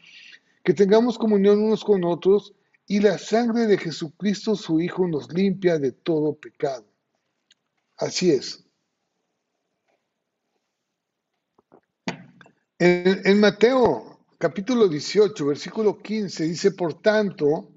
[0.63, 2.53] que tengamos comunión unos con otros
[2.87, 6.85] y la sangre de Jesucristo, su Hijo, nos limpia de todo pecado.
[7.97, 8.62] Así es.
[12.85, 17.71] En, Mateo capítulo 18, versículo 15, dice, por tanto,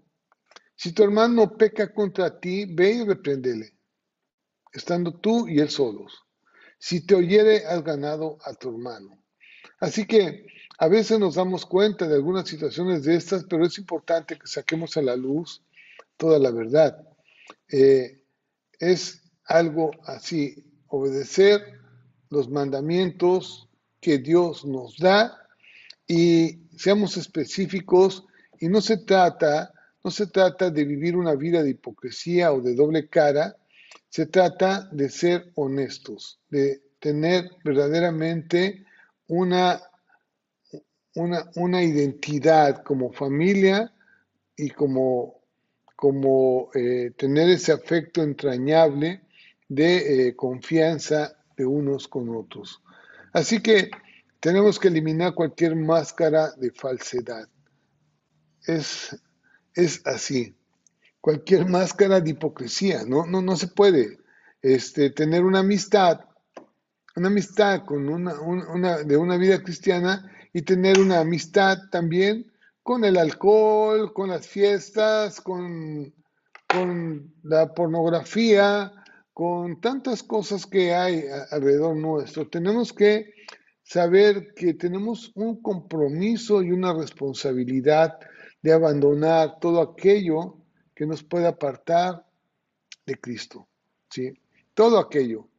[0.75, 3.77] si tu hermano peca contra ti, ve y repréndele,
[4.73, 6.23] estando tú y él solos.
[6.79, 9.23] Si te oyere, has ganado a tu hermano.
[9.79, 10.47] Así que
[10.79, 14.97] a veces nos damos cuenta de algunas situaciones de estas, pero es importante que saquemos
[14.97, 15.63] a la luz
[16.17, 16.97] toda la verdad.
[17.71, 18.23] Eh,
[18.79, 21.79] es algo así, obedecer
[22.31, 23.64] los mandamientos
[24.05, 25.35] que Dios nos da
[26.05, 28.23] y seamos específicos
[28.59, 32.75] y no se trata no se trata de vivir una vida de hipocresía o de
[32.75, 33.57] doble cara,
[34.07, 38.85] se trata de ser honestos, de tener verdaderamente
[39.27, 39.81] una,
[41.15, 43.91] una, una identidad como familia
[44.55, 45.41] y como,
[45.95, 49.21] como eh, tener ese afecto entrañable
[49.67, 52.79] de eh, confianza de unos con otros.
[53.35, 53.91] Así que
[54.39, 57.49] tenemos que eliminar cualquier máscara de falsedad.
[58.65, 59.13] Es,
[59.73, 60.55] es así.
[61.19, 64.19] Cualquier máscara de hipocresía, no, no, no se puede
[64.61, 66.21] este, tener una amistad,
[67.17, 72.49] una amistad con una, de una vida cristiana y tener una amistad también
[72.83, 76.13] con el alcohol, con las fiestas, con,
[76.69, 78.93] con la pornografía,
[79.35, 82.47] con tantas cosas que hay alrededor nuestro.
[82.47, 83.33] Tenemos que
[83.83, 88.17] saber que tenemos un compromiso y una responsabilidad
[88.61, 90.55] de abandonar todo aquello
[90.95, 92.25] que nos puede apartar
[93.05, 93.67] de Cristo.
[94.09, 94.39] ¿sí?
[94.73, 95.49] Todo aquello.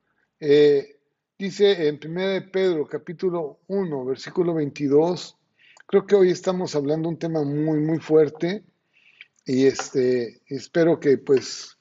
[0.41, 0.99] Eh,
[1.39, 5.37] dice en 1 Pedro capítulo 1, versículo 22,
[5.87, 8.65] creo que hoy estamos hablando un tema muy, muy fuerte
[9.45, 11.76] y este, espero que pues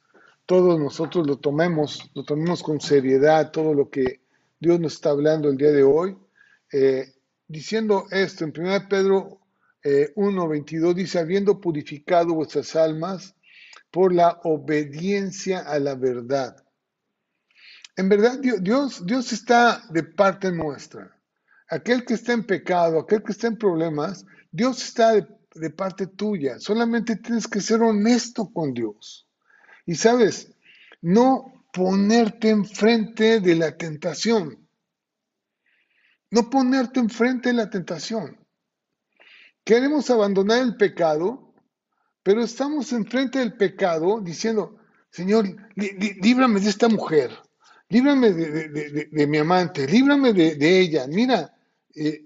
[0.46, 4.22] todos nosotros lo tomemos, lo tomemos con seriedad, todo lo que
[4.60, 6.18] Dios nos está hablando el día de hoy.
[6.72, 7.14] Eh,
[7.48, 9.42] diciendo esto, en 1 Pedro
[9.84, 13.36] 1.22 eh, dice, habiendo purificado vuestras almas
[13.92, 16.56] por la obediencia a la verdad.
[17.96, 21.18] En verdad, Dios, Dios está de parte nuestra.
[21.70, 26.08] Aquel que está en pecado, aquel que está en problemas, Dios está de, de parte
[26.08, 26.60] tuya.
[26.60, 29.25] Solamente tienes que ser honesto con Dios.
[29.86, 30.52] Y sabes,
[31.02, 34.68] no ponerte enfrente de la tentación.
[36.32, 38.38] No ponerte enfrente de la tentación.
[39.64, 41.54] Queremos abandonar el pecado,
[42.24, 44.78] pero estamos enfrente del pecado diciendo,
[45.10, 45.46] Señor,
[45.76, 47.32] líbrame de esta mujer,
[47.90, 51.08] líbrame de, mi amante, líbrame de, ella.
[51.08, 51.56] Mira,
[51.94, 52.26] eh,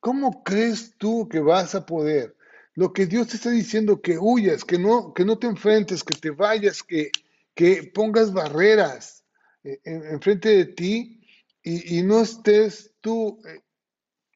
[0.00, 2.36] ¿cómo crees tú que vas a poder?
[2.74, 6.18] Lo que Dios te está diciendo, que huyas, que no, que no te enfrentes, que
[6.18, 7.10] te vayas, que,
[7.54, 9.24] que pongas barreras
[9.62, 11.20] eh, enfrente de ti
[11.62, 13.60] y, no estés tú, eh,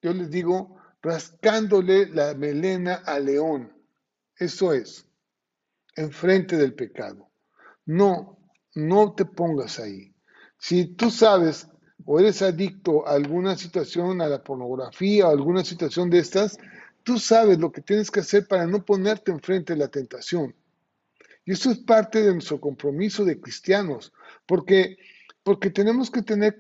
[0.02, 3.72] yo les digo, rascándole la melena al león.
[4.36, 5.08] Eso es,
[5.96, 7.30] enfrente del pecado.
[7.86, 8.38] No,
[8.74, 10.14] no te pongas ahí.
[10.58, 11.68] Si tú sabes
[12.04, 16.58] o eres adicto a alguna situación, a la pornografía o alguna situación de estas,
[17.04, 20.54] tú sabes lo que tienes que hacer para no ponerte enfrente de la tentación.
[21.44, 24.12] Y eso es parte de nuestro compromiso de cristianos,
[24.46, 24.96] porque,
[25.42, 26.56] porque tenemos que tener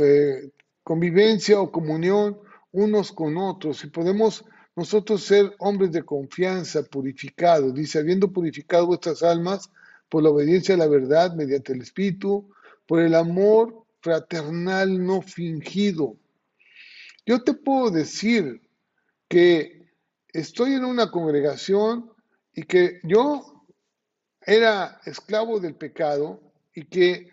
[0.00, 0.50] eh,
[0.82, 2.38] convivencia o comunión
[2.72, 7.74] unos con otros y podemos nosotros ser hombres de confianza, purificados.
[7.74, 9.70] Dice, habiendo purificado vuestras almas
[10.08, 12.48] por la obediencia a la verdad mediante el Espíritu,
[12.86, 16.16] por el amor fraternal no fingido.
[17.28, 18.62] Yo te puedo decir
[19.28, 19.86] que
[20.28, 22.10] estoy en una congregación
[22.54, 23.66] y que yo
[24.40, 26.40] era esclavo del pecado
[26.74, 27.28] y que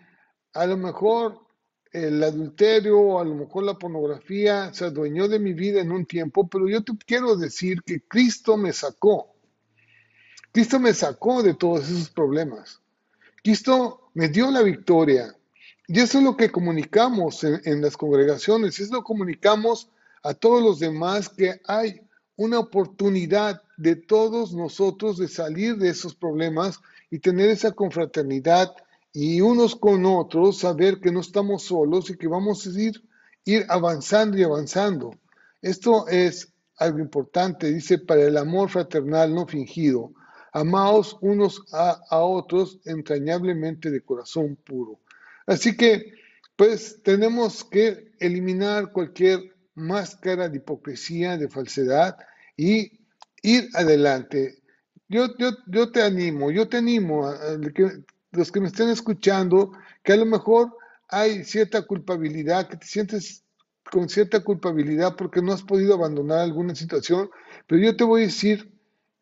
[0.52, 1.46] a lo mejor
[1.92, 6.46] el adulterio a lo mejor la pornografía se adueñó de mi vida en un tiempo,
[6.46, 9.34] pero yo te quiero decir que Cristo me sacó.
[10.52, 12.82] Cristo me sacó de todos esos problemas.
[13.42, 15.34] Cristo me dio la victoria.
[15.88, 19.88] Y eso es lo que comunicamos en, las congregaciones, eso lo comunicamos
[20.24, 22.00] a todos los demás que hay
[22.34, 28.74] una oportunidad de todos nosotros de salir de esos problemas y tener esa confraternidad
[29.12, 33.02] y unos con otros, saber que no estamos solos y que vamos a ir,
[33.44, 35.14] ir avanzando y avanzando.
[35.62, 40.10] Esto es algo importante, dice, para el amor fraternal no fingido.
[40.52, 44.98] Amaos unos a otros entrañablemente de corazón puro.
[45.46, 46.12] Así que,
[46.56, 52.16] pues, tenemos que eliminar cualquier máscara de hipocresía, de falsedad
[52.56, 53.00] y
[53.42, 54.58] ir adelante.
[55.08, 57.36] Yo, yo, yo te animo, yo te animo, a,
[58.32, 59.72] los que me estén escuchando,
[60.02, 60.76] que a lo mejor
[61.08, 63.44] hay cierta culpabilidad, que te sientes
[63.90, 67.30] con cierta culpabilidad porque no has podido abandonar alguna situación,
[67.68, 68.72] pero yo te voy a decir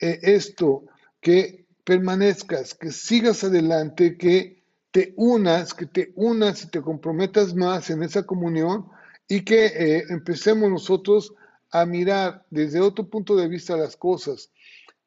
[0.00, 0.86] eh, esto,
[1.20, 4.63] que permanezcas, que sigas adelante, que
[4.94, 8.86] te unas, que te unas y te comprometas más en esa comunión
[9.26, 11.34] y que eh, empecemos nosotros
[11.72, 14.52] a mirar desde otro punto de vista las cosas.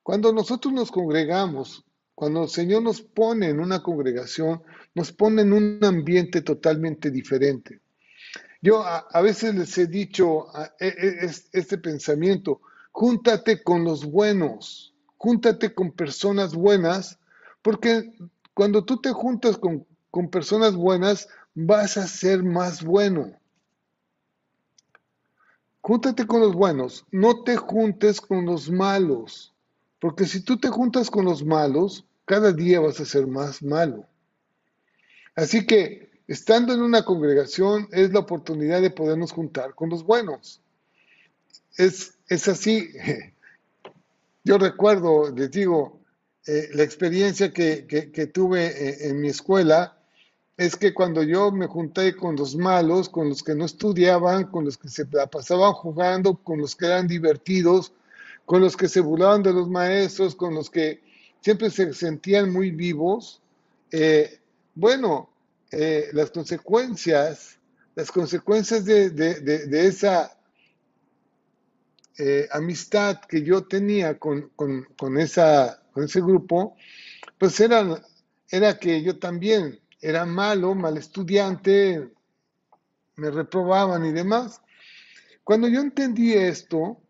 [0.03, 1.85] Cuando nosotros nos congregamos,
[2.15, 4.61] cuando el Señor nos pone en una congregación,
[4.93, 7.79] nos pone en un ambiente totalmente diferente.
[8.61, 10.47] Yo a, veces les he dicho
[10.81, 12.59] e, e, este pensamiento,
[12.91, 17.19] júntate con los buenos, júntate con personas buenas,
[17.61, 18.11] porque
[18.58, 23.39] cuando tú te juntas con, con personas buenas, vas a ser más bueno.
[25.82, 29.53] Júntate con los buenos, no te juntes con los malos,
[29.99, 34.08] porque si tú te juntas con los malos, cada día vas a ser más malo.
[35.36, 40.64] Así que, estando en una congregación, es la oportunidad de podernos juntar con los buenos.
[41.78, 42.89] Es, es así.
[44.43, 45.96] Yo recuerdo, les digo,
[46.47, 49.97] eh, la experiencia que, que, tuve eh, en mi escuela
[50.55, 54.63] es que cuando yo me junté con los malos, con los que no estudiaban, con
[54.63, 57.91] los que se pasaban jugando, con los que eran divertidos,
[58.45, 61.01] con los que se burlaban de los maestros, con los que
[61.41, 63.41] siempre se sentían muy vivos,
[63.91, 64.39] eh,
[64.73, 65.29] bueno,
[65.69, 67.59] las consecuencias,
[67.93, 70.31] las consecuencias de, de, de, de esa
[72.51, 76.75] amistad que yo tenía con, con, con, esa, con ese grupo,
[77.39, 77.99] pues era,
[78.51, 82.07] era que yo también era malo, mal estudiante,
[83.15, 84.61] me reprobaban y demás.
[85.43, 87.01] Cuando yo entendí esto,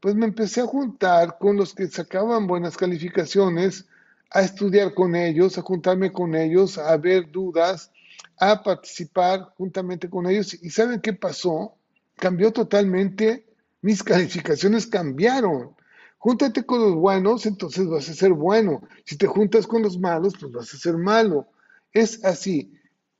[0.00, 3.86] pues me empecé a juntar con los que sacaban buenas calificaciones,
[4.30, 7.90] a estudiar con ellos, a juntarme con ellos, a ver dudas,
[8.38, 10.52] a participar juntamente con ellos.
[10.62, 11.78] ¿Y saben qué pasó?
[12.16, 13.46] Cambió totalmente,
[13.80, 15.77] mis calificaciones cambiaron.
[16.18, 18.82] Júntate con los buenos, entonces vas a ser bueno.
[19.04, 21.46] Si te juntas con los malos, pues vas a ser malo.
[21.92, 22.74] Es así.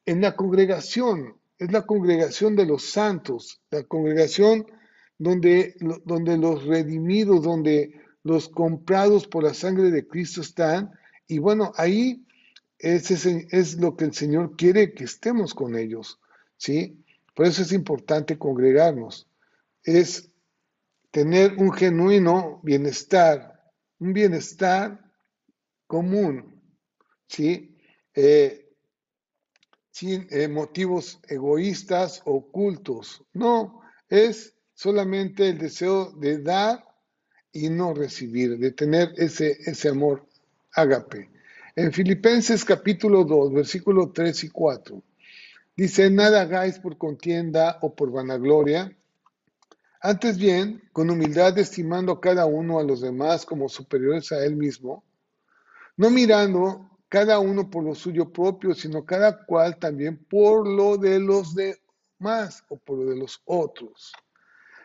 [0.04, 4.66] En la congregación, es la congregación de los santos, la congregación
[5.18, 10.90] donde, donde los redimidos, donde los comprados por la sangre de Cristo están.
[11.28, 12.26] Y bueno, ahí
[12.78, 16.20] es, es lo que el Señor quiere que estemos con ellos.
[16.56, 17.04] ¿sí?
[17.34, 19.28] Por eso es importante congregarnos.
[19.84, 20.27] Es
[21.10, 23.60] tener un genuino bienestar,
[23.98, 25.00] un bienestar
[25.86, 26.62] común,
[27.26, 27.76] ¿sí?
[28.14, 28.68] Eh,
[29.90, 33.24] sin eh, motivos egoístas ocultos.
[33.32, 36.84] No, es solamente el deseo de dar
[37.52, 40.28] y no recibir, de tener ese, ese amor
[40.72, 41.30] ágape.
[41.74, 45.02] En Filipenses capítulo 2, versículo 3 y 4,
[45.76, 48.96] dice, nada hagáis por contienda o por vanagloria,
[50.00, 55.04] antes bien, con humildad estimando cada uno a los demás como superiores a él mismo,
[55.96, 61.18] no mirando cada uno por lo suyo propio, sino cada cual también por lo de
[61.18, 64.12] los demás o por lo de los otros.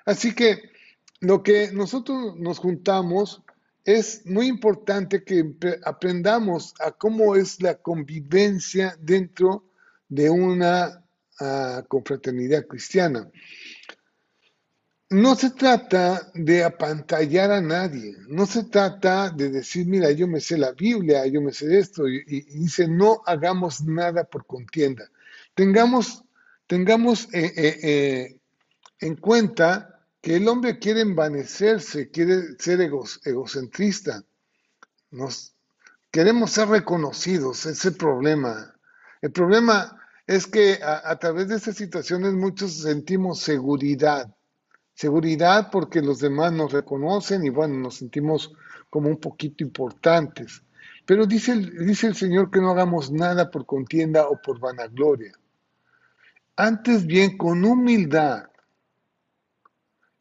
[0.06, 0.72] Así que
[1.20, 3.44] lo que nosotros nos juntamos
[3.86, 5.56] es muy importante que
[5.86, 9.66] aprendamos a cómo es la convivencia dentro
[10.08, 11.04] de una
[11.40, 13.30] uh, confraternidad cristiana.
[15.14, 20.40] No se trata de apantallar a nadie, no se trata de decir, mira, yo me
[20.40, 25.08] sé la Biblia, yo me sé esto, y, dice, no hagamos nada por contienda.
[25.54, 26.24] Tengamos,
[26.66, 28.40] tengamos eh, eh, eh,
[29.02, 34.24] en cuenta que el hombre quiere envanecerse, quiere ser egocentrista.
[35.12, 35.54] Nos,
[36.10, 38.74] queremos ser reconocidos, es el problema.
[39.22, 39.96] El problema
[40.26, 44.34] es que a, a través de estas situaciones muchos sentimos seguridad
[44.94, 48.54] Seguridad porque los demás nos reconocen y bueno, nos sentimos
[48.90, 50.64] como un poquito importantes.
[51.06, 55.34] Pero dice el, dice el Señor que no hagamos nada por contienda o por vanagloria.
[56.56, 58.46] Antes bien, con humildad.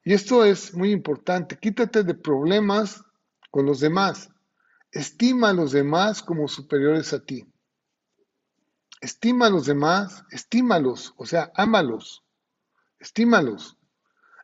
[0.05, 1.59] Y esto es muy importante.
[1.59, 3.05] Quítate de problemas
[3.51, 4.31] con los demás.
[4.91, 7.47] Estima a los demás como superiores a ti.
[9.01, 12.25] Estima a los demás, estímalos, o sea, ámalos,
[13.01, 13.77] estímalos.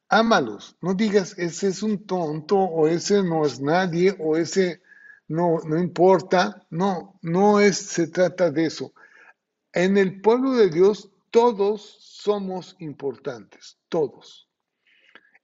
[0.09, 4.81] Ámalos, no digas ese es un tonto o ese no es nadie o ese
[5.29, 6.67] no, no importa.
[6.71, 8.95] No, no es, se trata de eso.
[9.73, 14.49] En el pueblo de Dios todos somos importantes, todos.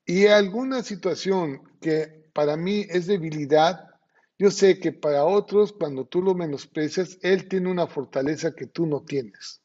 [0.06, 3.90] Y alguna situación que para mí es debilidad,
[4.38, 8.86] yo sé que para otros, cuando tú lo menosprecias, Él tiene una fortaleza que tú
[8.86, 9.62] no tienes.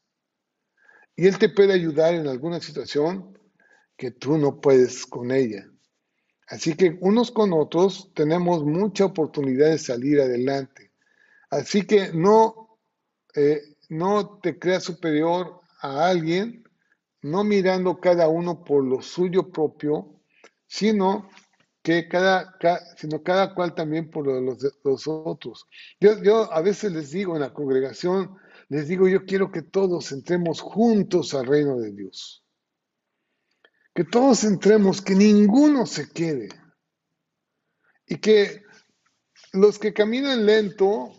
[1.15, 3.38] Y Él te puede ayudar en alguna situación
[3.99, 5.69] que tú no puedes con ella.
[6.47, 10.93] Así que unos con otros tenemos mucha oportunidad de salir adelante.
[11.49, 12.79] Así que no,
[13.35, 16.63] eh, no te creas superior a alguien,
[17.21, 20.21] no mirando cada uno por lo suyo propio,
[20.65, 21.29] sino
[21.83, 22.57] que cada,
[22.95, 25.67] sino cada cual también por los, los otros.
[25.99, 28.37] Yo, yo a veces les digo en la congregación,
[28.69, 32.45] les digo, yo quiero que todos entremos juntos al reino de Dios.
[33.99, 36.47] Que todos entremos, que ninguno se quede.
[38.07, 38.63] Y que
[39.51, 41.11] los que caminan lento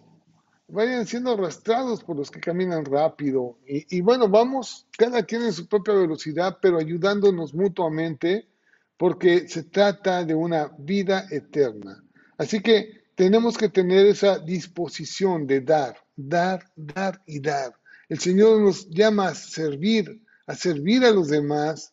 [0.67, 3.59] vayan siendo arrastrados por los que caminan rápido.
[3.67, 8.49] Y, bueno, vamos, cada quien en su propia velocidad, pero ayudándonos mutuamente
[8.97, 12.03] porque se trata de una vida eterna.
[12.39, 17.79] Así que tenemos que tener esa disposición de dar, dar, dar y dar.
[18.09, 21.93] El Señor nos llama a servir, a servir a los demás,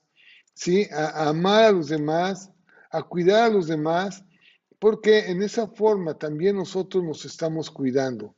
[0.57, 0.87] ¿sí?
[0.91, 2.51] a, amar a los demás,
[2.89, 4.23] a cuidar a los demás,
[4.79, 8.35] porque en esa forma también nosotros nos estamos cuidando.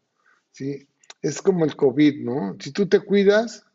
[0.52, 0.88] ¿sí?
[1.22, 2.58] Es como el COVID, ¿no?
[2.60, 3.66] Si tú te cuidas,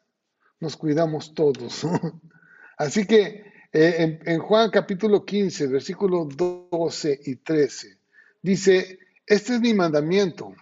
[0.61, 1.86] nos cuidamos todos.
[2.76, 7.99] Así que eh, en, Juan capítulo 15, versículos 12 y 13,
[8.42, 10.55] dice, este es mi mandamiento,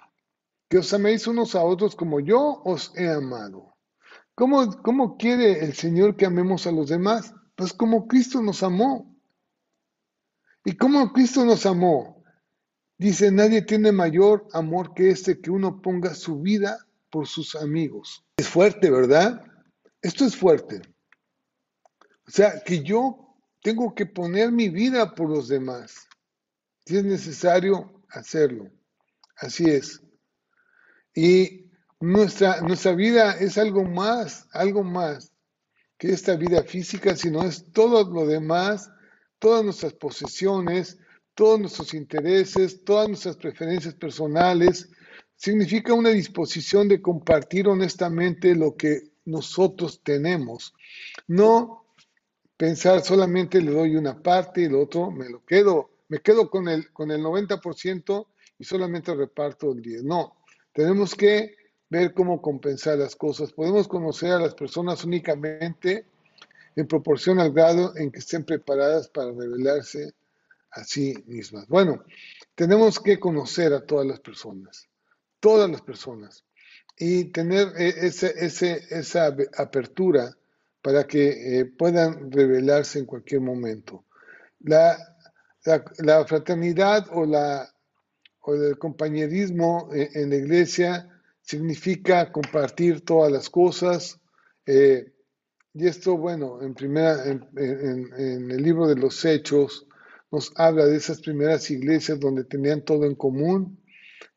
[0.68, 3.74] que os améis unos a otros como yo os he amado.
[4.35, 7.35] ¿Cómo, ¿Cómo quiere el Señor que amemos a los demás?
[7.55, 9.14] Pues como Cristo nos amó.
[10.64, 12.22] ¿Y cómo Cristo nos amó?
[12.98, 18.24] Dice, nadie tiene mayor amor que este que uno ponga su vida por sus amigos.
[18.36, 19.44] Es fuerte, ¿verdad?
[20.00, 20.82] Esto es fuerte.
[22.26, 26.09] O sea, que yo tengo que poner mi vida por los demás.
[26.86, 28.70] Si es necesario hacerlo.
[29.36, 30.00] Así es.
[31.14, 35.32] Y nuestra, nuestra vida es algo más, algo más
[36.03, 38.90] que esta vida física, sino es todo lo demás,
[39.38, 40.98] todas nuestras posesiones,
[41.32, 44.90] todos nuestros intereses, todas nuestras preferencias personales.
[45.36, 50.74] Significa una disposición de compartir honestamente lo que nosotros tenemos.
[51.28, 51.86] No
[52.57, 56.66] pensar solamente le doy una parte y lo otro me lo quedo, me quedo con
[56.66, 58.26] el, con el 90%
[58.59, 60.03] y solamente reparto el 10%.
[60.03, 60.36] No,
[60.72, 61.61] tenemos que
[61.93, 63.53] ver cómo compensar las cosas.
[63.53, 66.07] Podemos conocer a las personas únicamente
[66.74, 70.14] en proporción al grado en que estén preparadas para revelarse
[70.70, 71.68] a sí mismas.
[71.68, 72.03] Bueno,
[72.55, 74.88] tenemos que conocer a todas las personas,
[75.38, 76.45] todas las personas,
[76.97, 80.34] y tener e, ese, ese, esa apertura
[80.80, 84.07] para que eh, puedan revelarse en cualquier momento.
[84.61, 84.97] La,
[85.99, 87.68] la, fraternidad o, la,
[88.40, 91.12] o el compañerismo eh, en la iglesia
[91.53, 94.18] significa compartir todas las cosas.
[94.64, 95.12] Eh,
[95.74, 99.86] y esto, bueno, en, primera, en, el libro de los Hechos
[100.30, 103.78] nos habla de esas primeras iglesias donde tenían todo en común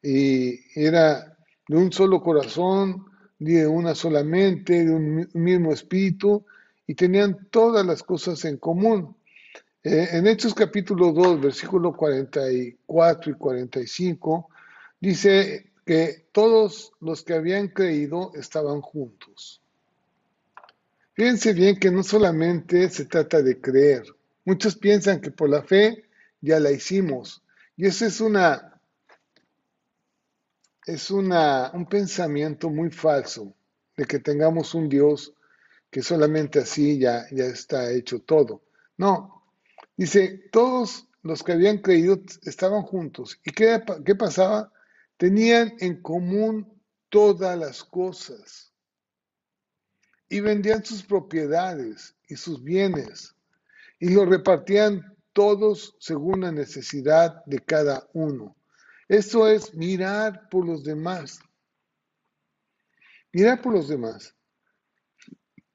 [0.04, 1.38] y era
[1.70, 3.06] de un solo corazón,
[3.40, 6.46] de una solamente, de un mismo espíritu,
[6.86, 9.16] y tenían todas las cosas en común.
[9.84, 14.50] Eh, en Hechos capítulo 2, versículo 44 y 45,
[15.00, 19.62] dice que todos los que habían creído estaban juntos.
[21.14, 24.04] Fíjense bien que no solamente se trata de creer.
[24.44, 26.06] Muchos piensan que por la fe
[26.42, 27.44] ya la hicimos.
[27.78, 28.76] Y ese es una
[30.86, 33.56] es una, un pensamiento muy falso
[33.98, 35.34] de que tengamos un Dios
[35.90, 38.62] que solamente así ya, ya está hecho todo.
[38.98, 39.44] No,
[39.98, 43.40] dice, todos los que habían creído estaban juntos.
[43.44, 44.72] ¿Y qué, qué pasaba?
[45.18, 48.74] Tenían en común todas las cosas
[50.28, 53.36] y vendían sus propiedades y sus bienes
[54.00, 58.56] y lo repartían todos según la necesidad de cada uno.
[59.08, 61.40] Eso es mirar por los demás.
[63.32, 64.36] Mirar por los demás.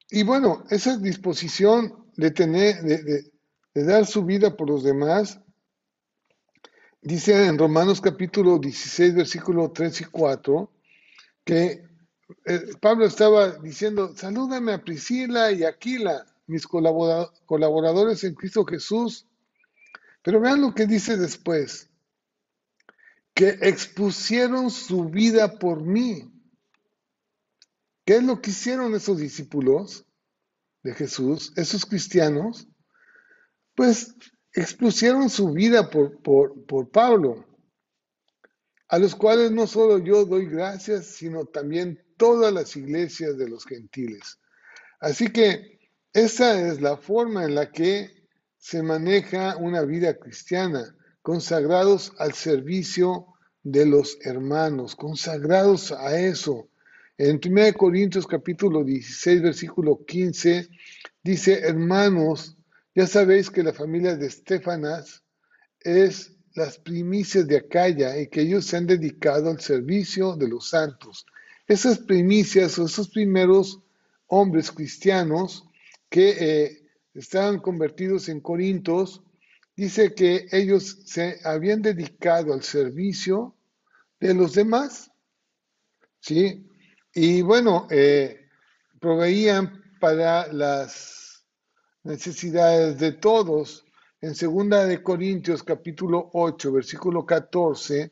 [0.09, 3.31] Y bueno, esa disposición de tener, de,
[3.73, 5.39] dar su vida por los demás,
[7.01, 10.71] dice en Romanos capítulo 16, versículo 3 y 4,
[11.43, 11.89] que
[12.45, 19.27] eh, Pablo estaba diciendo, salúdame a Priscila y Aquila, mis colaboradores en Cristo Jesús.
[20.21, 21.87] Pero vean lo que dice después.
[23.33, 26.29] que expusieron su vida por mí.
[28.05, 30.05] ¿Qué es lo que hicieron esos discípulos
[30.83, 32.67] de Jesús, esos cristianos?
[33.73, 34.15] Pues
[34.53, 37.45] expusieron su vida por, por, por Pablo,
[38.87, 43.65] a los cuales no solo yo doy gracias, sino también todas las iglesias de los
[43.65, 44.39] gentiles.
[44.99, 45.79] Así que
[46.13, 48.27] esa es la forma en la que
[48.57, 53.27] se maneja una vida cristiana, consagrados al servicio
[53.63, 56.67] de los hermanos, consagrados a eso.
[57.17, 60.67] En 1 Corintios capítulo 16, versículo 15,
[61.23, 62.57] dice, hermanos,
[62.93, 65.23] ya sabéis que la familia de Estefanas
[65.79, 70.69] es las primicias de Acaya y que ellos se han dedicado al servicio de los
[70.69, 71.25] santos.
[71.67, 73.81] Esas primicias o esos primeros
[74.27, 75.65] hombres cristianos
[76.09, 79.21] que eh, estaban convertidos en Corintos,
[79.75, 83.55] dice que ellos se habían dedicado al servicio
[84.19, 85.11] de los demás,
[86.19, 86.67] ¿sí?
[87.13, 88.47] Y bueno, eh,
[88.99, 91.20] proveían para las
[92.03, 93.85] necesidades de todos.
[94.21, 98.11] En segunda de Corintios capítulo 8, versículo 14,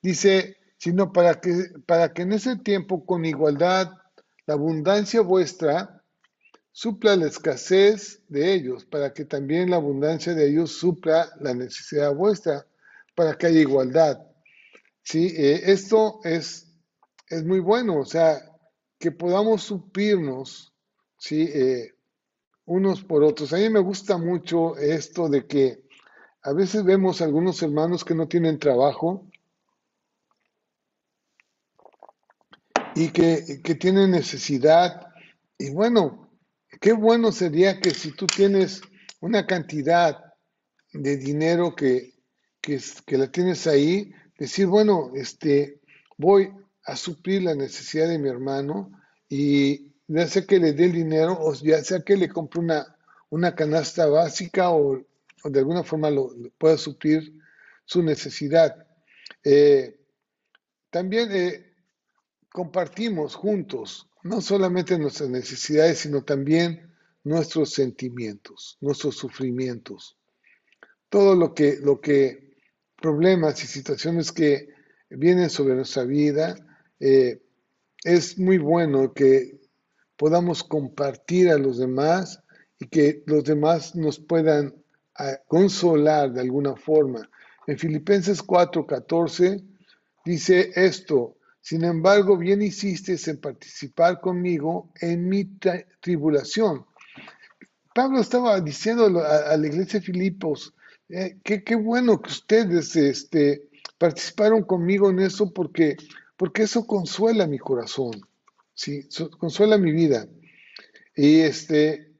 [0.00, 3.92] dice, sino para que, para que en ese tiempo con igualdad
[4.46, 6.02] la abundancia vuestra
[6.72, 12.14] supla la escasez de ellos, para que también la abundancia de ellos supla la necesidad
[12.14, 12.66] vuestra,
[13.14, 14.20] para que haya igualdad.
[15.02, 16.70] Sí, eh, esto es,
[17.28, 18.42] es muy bueno, o sea,
[18.98, 20.74] que podamos suplirnos,
[21.16, 21.95] sí, eh,
[22.66, 23.52] unos por otros.
[23.52, 25.82] A mí me gusta mucho esto de que
[26.42, 29.26] a veces vemos algunos hermanos que no tienen trabajo
[32.94, 35.08] y que, que tienen necesidad.
[35.58, 36.30] Y bueno,
[36.80, 38.82] qué bueno sería que si tú tienes
[39.20, 40.34] una cantidad
[40.92, 42.14] de dinero que,
[42.60, 45.80] que, que la tienes ahí, decir, bueno, este,
[46.16, 46.52] voy
[46.84, 48.92] a suplir la necesidad de mi hermano
[49.28, 52.96] y ya sea que le dé el dinero o ya sea que le compre una,
[53.30, 55.04] una canasta básica o,
[55.44, 57.32] de alguna forma lo, pueda suplir
[57.84, 58.86] su necesidad.
[59.44, 60.00] Eh,
[60.90, 61.74] también eh,
[62.50, 66.92] compartimos juntos no solamente nuestras necesidades, sino también
[67.22, 70.16] nuestros sentimientos, nuestros sufrimientos,
[71.08, 72.56] todo lo que, lo que
[73.00, 74.68] problemas y situaciones que
[75.10, 76.56] vienen sobre nuestra vida,
[76.98, 77.42] eh,
[78.04, 79.60] es muy bueno que
[80.16, 82.42] podamos compartir a los demás
[82.78, 84.74] y que los demás nos puedan
[85.16, 87.28] ah, consolar de alguna forma.
[87.66, 89.62] En Filipenses 4:14
[90.24, 95.44] dice esto, sin embargo, bien hiciste en participar conmigo en mi
[96.00, 96.86] tribulación.
[97.92, 100.74] Pablo estaba diciendo a, la iglesia de Filipos,
[101.08, 105.96] eh, qué bueno que ustedes este, participaron conmigo en eso porque,
[106.36, 108.12] porque eso consuela mi corazón,
[108.76, 109.08] ¿sí?
[109.40, 110.28] consuela mi vida.
[111.16, 112.14] Y, este,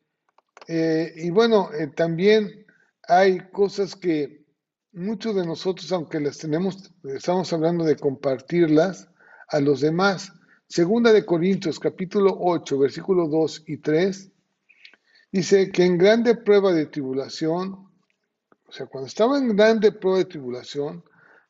[0.66, 2.66] eh, y bueno, eh, también
[3.06, 4.44] hay cosas que
[4.90, 9.08] muchos de nosotros, aunque las tenemos, estamos hablando de compartirlas,
[9.48, 10.32] a los demás.
[10.68, 14.32] Segunda de Corintios capítulo 8, versículos 2 y 3,
[15.30, 17.88] dice que en grande prueba de tribulación,
[18.66, 21.04] o sea, cuando estaba en grande prueba de tribulación,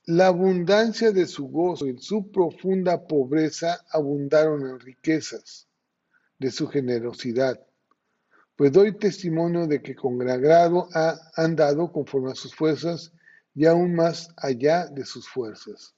[0.07, 5.69] la abundancia de su gozo y su profunda pobreza abundaron en riquezas
[6.39, 7.61] de su generosidad.
[8.57, 13.13] Pues doy testimonio de que con gran grado ha andado conforme a sus fuerzas
[13.55, 15.95] y aún más allá de sus fuerzas.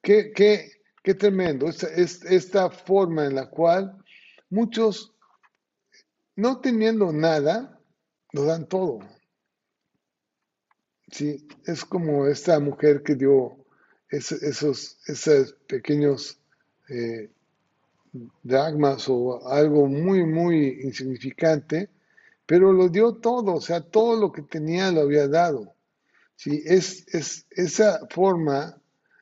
[0.00, 0.70] ¿Qué, qué,
[1.04, 3.94] Qué tremendo, esta, esta forma en la cual
[4.48, 5.14] muchos,
[6.34, 7.78] no teniendo nada,
[8.32, 9.00] lo dan todo.
[11.14, 13.56] Sí, es como esta mujer que dio
[14.10, 16.40] esos, esos pequeños
[16.88, 17.30] eh,
[18.42, 21.88] dragmas o algo muy, muy insignificante,
[22.46, 25.76] pero lo dio todo, o sea, todo lo que tenía lo había dado.
[26.34, 28.76] Sí, es, es esa forma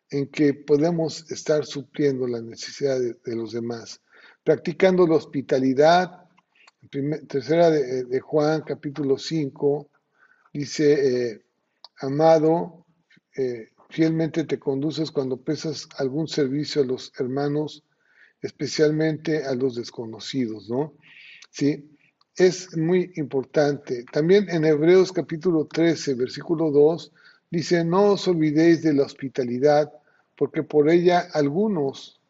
[0.09, 4.01] en que podemos estar supliendo la necesidad de, los demás,
[4.43, 6.25] practicando la hospitalidad.
[7.29, 9.91] tercera de, Juan, capítulo 5,
[10.55, 11.43] dice, eh,
[11.99, 12.85] amado,
[13.37, 17.85] eh, fielmente te conduces cuando prestas algún servicio a los hermanos,
[18.41, 20.95] especialmente a los desconocidos, ¿no?
[21.51, 21.91] Sí,
[22.37, 24.05] es muy importante.
[24.11, 27.13] También en Hebreos capítulo 13, versículo 2,
[27.51, 29.93] dice, no os olvidéis de la hospitalidad,
[30.37, 32.21] porque por ella algunos,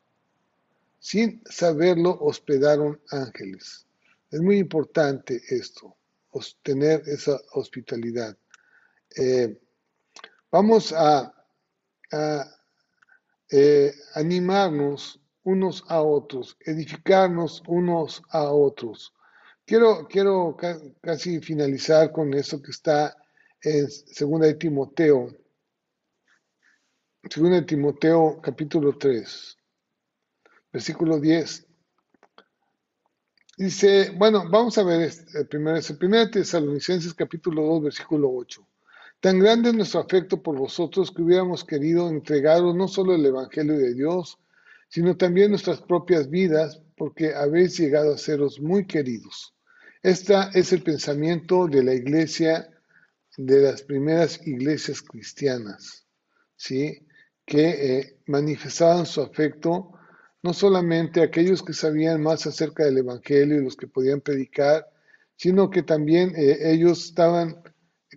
[0.99, 3.87] sin saberlo, hospedaron ángeles.
[4.31, 5.97] Es muy importante esto,
[6.63, 8.37] tener esa hospitalidad.
[9.17, 9.61] Eh,
[10.51, 11.33] vamos a
[13.51, 19.13] eh, animarnos unos a otros, edificarnos unos a otros.
[19.65, 20.57] Quiero, quiero
[21.01, 23.17] casi finalizar con eso que está
[23.61, 25.29] en 2 de Timoteo,
[27.23, 29.57] 2 de Timoteo capítulo 3,
[30.73, 31.67] versículo 10.
[33.59, 38.67] Dice, bueno, vamos a ver este, primero, 1 Tesalonicenses capítulo 2, versículo 8.
[39.23, 43.79] Tan grande es nuestro afecto por vosotros que hubiéramos querido entregaros no solo el Evangelio
[43.79, 44.37] de Dios,
[44.89, 49.55] sino también nuestras propias vidas, porque habéis llegado a seros muy queridos.
[50.03, 52.69] Este es el pensamiento de la iglesia,
[53.37, 56.05] de las primeras iglesias cristianas,
[56.57, 57.07] ¿sí?
[57.47, 59.93] que eh, manifestaban su afecto
[60.43, 64.91] no solamente a aquellos que sabían más acerca del Evangelio y los que podían predicar,
[65.37, 67.63] sino que también eh, ellos estaban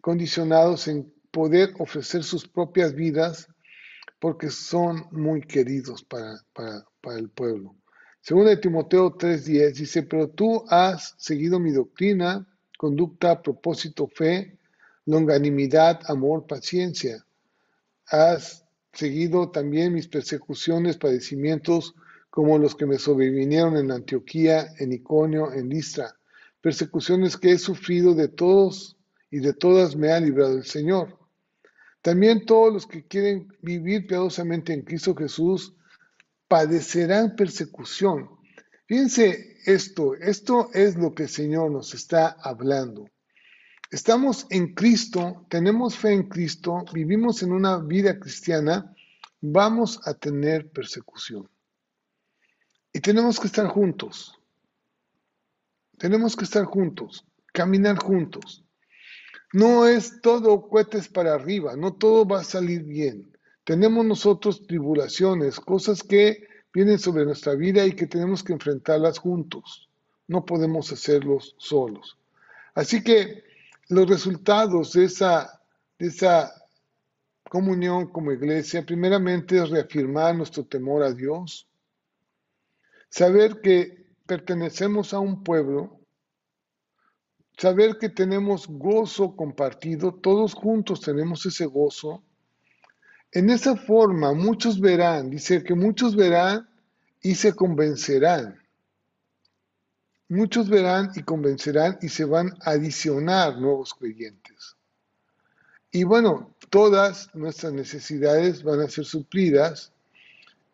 [0.06, 3.48] condicionados en poder ofrecer sus propias vidas
[4.20, 7.76] porque son muy queridos para, para, el pueblo.
[8.22, 12.48] Según de Timoteo 3:10 dice, pero tú has seguido mi doctrina,
[12.78, 14.60] conducta, propósito, fe,
[15.06, 17.26] longanimidad, amor, paciencia.
[18.06, 21.96] Has seguido también mis persecuciones, padecimientos,
[22.30, 26.14] como los que me sobrevinieron en Antioquía, en Iconio, en Listra,
[26.62, 28.95] persecuciones que he sufrido de todos
[29.36, 31.20] y de todas me ha librado el Señor.
[32.02, 35.76] También todos los que quieren vivir piadosamente en Cristo Jesús
[36.48, 38.30] padecerán persecución.
[38.86, 43.10] Fíjense esto, esto es lo que el Señor nos está hablando.
[43.92, 48.96] Estamos en Cristo, tenemos fe en Cristo, vivimos en una vida cristiana,
[49.42, 51.50] vamos a tener persecución.
[52.94, 54.40] Y tenemos que estar juntos.
[55.98, 58.65] Tenemos que estar juntos, caminar juntos.
[59.56, 63.32] No es todo cohetes para arriba, no todo va a salir bien.
[63.64, 69.88] Tenemos nosotros tribulaciones, cosas que vienen sobre nuestra vida y que tenemos que enfrentarlas juntos.
[70.28, 72.18] No podemos hacerlos solos.
[72.74, 73.46] Así que
[73.88, 75.62] los resultados de esa,
[76.00, 76.54] de esa
[77.50, 81.66] comunión como iglesia, primeramente es reafirmar nuestro temor a Dios,
[83.08, 86.02] saber que pertenecemos a un pueblo
[87.58, 92.24] saber que tenemos gozo compartido, todos juntos tenemos ese gozo.
[93.32, 96.68] En esa forma muchos verán, dice que muchos verán
[97.22, 98.60] y se convencerán.
[100.28, 104.76] Muchos verán y convencerán y se van a adicionar nuevos creyentes.
[105.92, 109.94] Y bueno, todas nuestras necesidades van a ser suplidas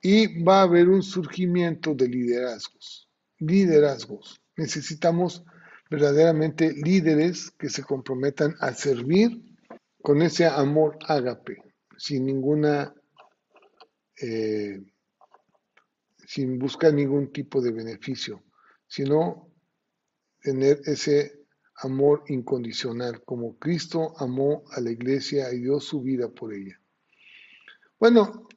[0.02, 3.08] y va a haber un surgimiento de liderazgos.
[3.38, 4.42] Liderazgos.
[4.56, 5.44] Necesitamos
[5.92, 9.30] verdaderamente líderes que se comprometan a servir
[10.02, 11.62] con ese amor ágape,
[11.98, 12.96] sin ninguna,
[14.22, 14.82] eh,
[16.26, 18.42] sin buscar ningún tipo de beneficio,
[18.88, 19.52] sino
[20.40, 21.42] tener ese
[21.76, 26.80] amor incondicional, como Cristo amó a la iglesia y dio su vida por ella.
[28.00, 28.48] Bueno,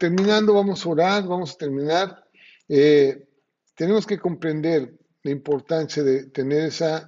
[0.00, 2.24] terminando, vamos a orar, vamos a terminar.
[2.66, 3.28] Eh,
[3.74, 7.02] tenemos que comprender la importancia de tener ese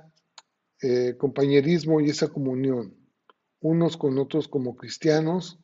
[0.82, 3.00] eh, compañerismo y esa comunión
[3.60, 5.58] unos con otros como cristianos,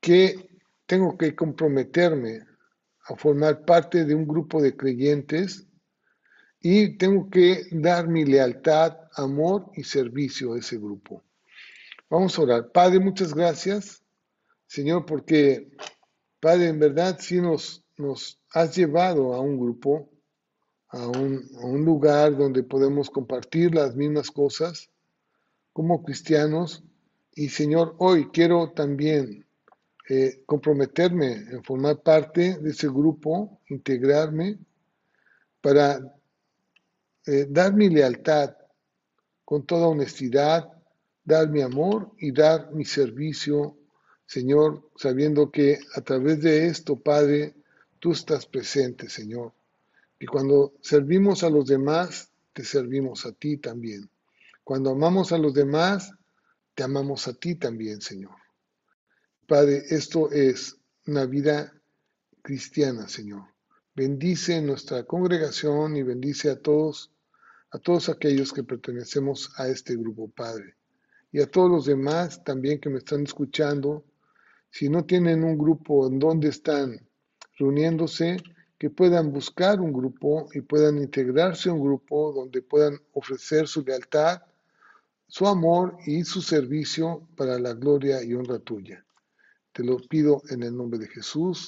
[0.00, 0.48] que
[0.86, 2.40] tengo que comprometerme
[3.08, 5.66] a formar parte de un grupo de creyentes
[6.60, 11.22] y tengo que dar mi lealtad, amor y servicio a ese grupo.
[12.10, 12.72] Vamos a orar.
[12.72, 14.02] Padre, muchas gracias,
[14.66, 15.70] Señor, porque,
[16.40, 20.10] Padre, en verdad sí nos, nos has llevado a un grupo
[20.96, 24.90] a un, lugar donde podemos compartir las mismas cosas
[25.72, 26.82] como cristianos.
[27.34, 29.46] Y Señor, hoy quiero también
[30.08, 34.58] eh, comprometerme en formar parte de ese grupo, integrarme
[35.60, 36.00] para
[37.26, 38.56] eh, dar mi lealtad
[39.44, 40.72] con toda honestidad,
[41.24, 43.76] dar mi amor y dar mi servicio,
[44.24, 47.54] Señor, sabiendo que a través de esto, Padre,
[47.98, 49.52] tú estás presente, Señor.
[50.18, 54.08] Y cuando servimos a los demás, te servimos a ti también.
[54.64, 56.12] Cuando amamos a los demás,
[56.74, 58.36] te amamos a ti también, Señor.
[59.46, 61.72] Padre, esto es una vida
[62.42, 63.44] cristiana, Señor.
[63.94, 67.12] Bendice nuestra congregación y bendice a todos,
[67.70, 70.76] a todos aquellos que pertenecemos a este grupo, Padre.
[71.30, 74.04] Y a todos los demás también que me están escuchando.
[74.70, 77.06] Si no tienen un grupo en donde están
[77.58, 78.38] reuniéndose,
[78.78, 83.82] que puedan buscar un grupo y puedan integrarse a un grupo donde puedan ofrecer su
[83.82, 84.42] lealtad,
[85.26, 89.04] su amor y su servicio para la gloria y honra tuya.
[89.72, 91.66] Te lo pido en el nombre de Jesús.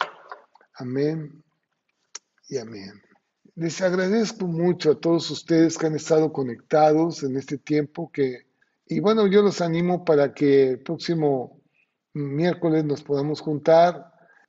[0.74, 1.42] Amén
[2.48, 3.02] y amén.
[3.54, 8.46] Les agradezco mucho a todos ustedes que han estado conectados en este tiempo que,
[8.86, 11.60] y bueno, yo los animo para que el próximo
[12.14, 14.07] miércoles nos podamos juntar.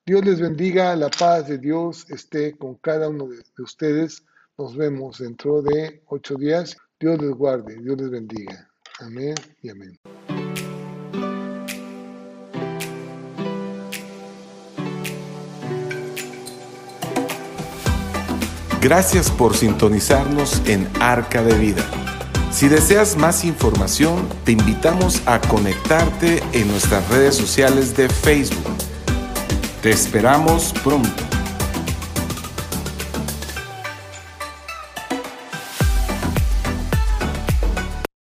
[0.10, 4.24] Dios les bendiga, la paz de Dios esté con cada uno de, ustedes.
[4.58, 6.76] Nos vemos dentro de ocho días.
[7.00, 8.68] Dios les guarde, Dios les bendiga.
[9.02, 10.00] Amén y amén.
[18.82, 21.88] Gracias por sintonizarnos en Arca de Vida.
[22.52, 28.89] Si deseas más información, te invitamos a conectarte en nuestras redes sociales de Facebook.
[29.82, 31.29] Te esperamos pronto.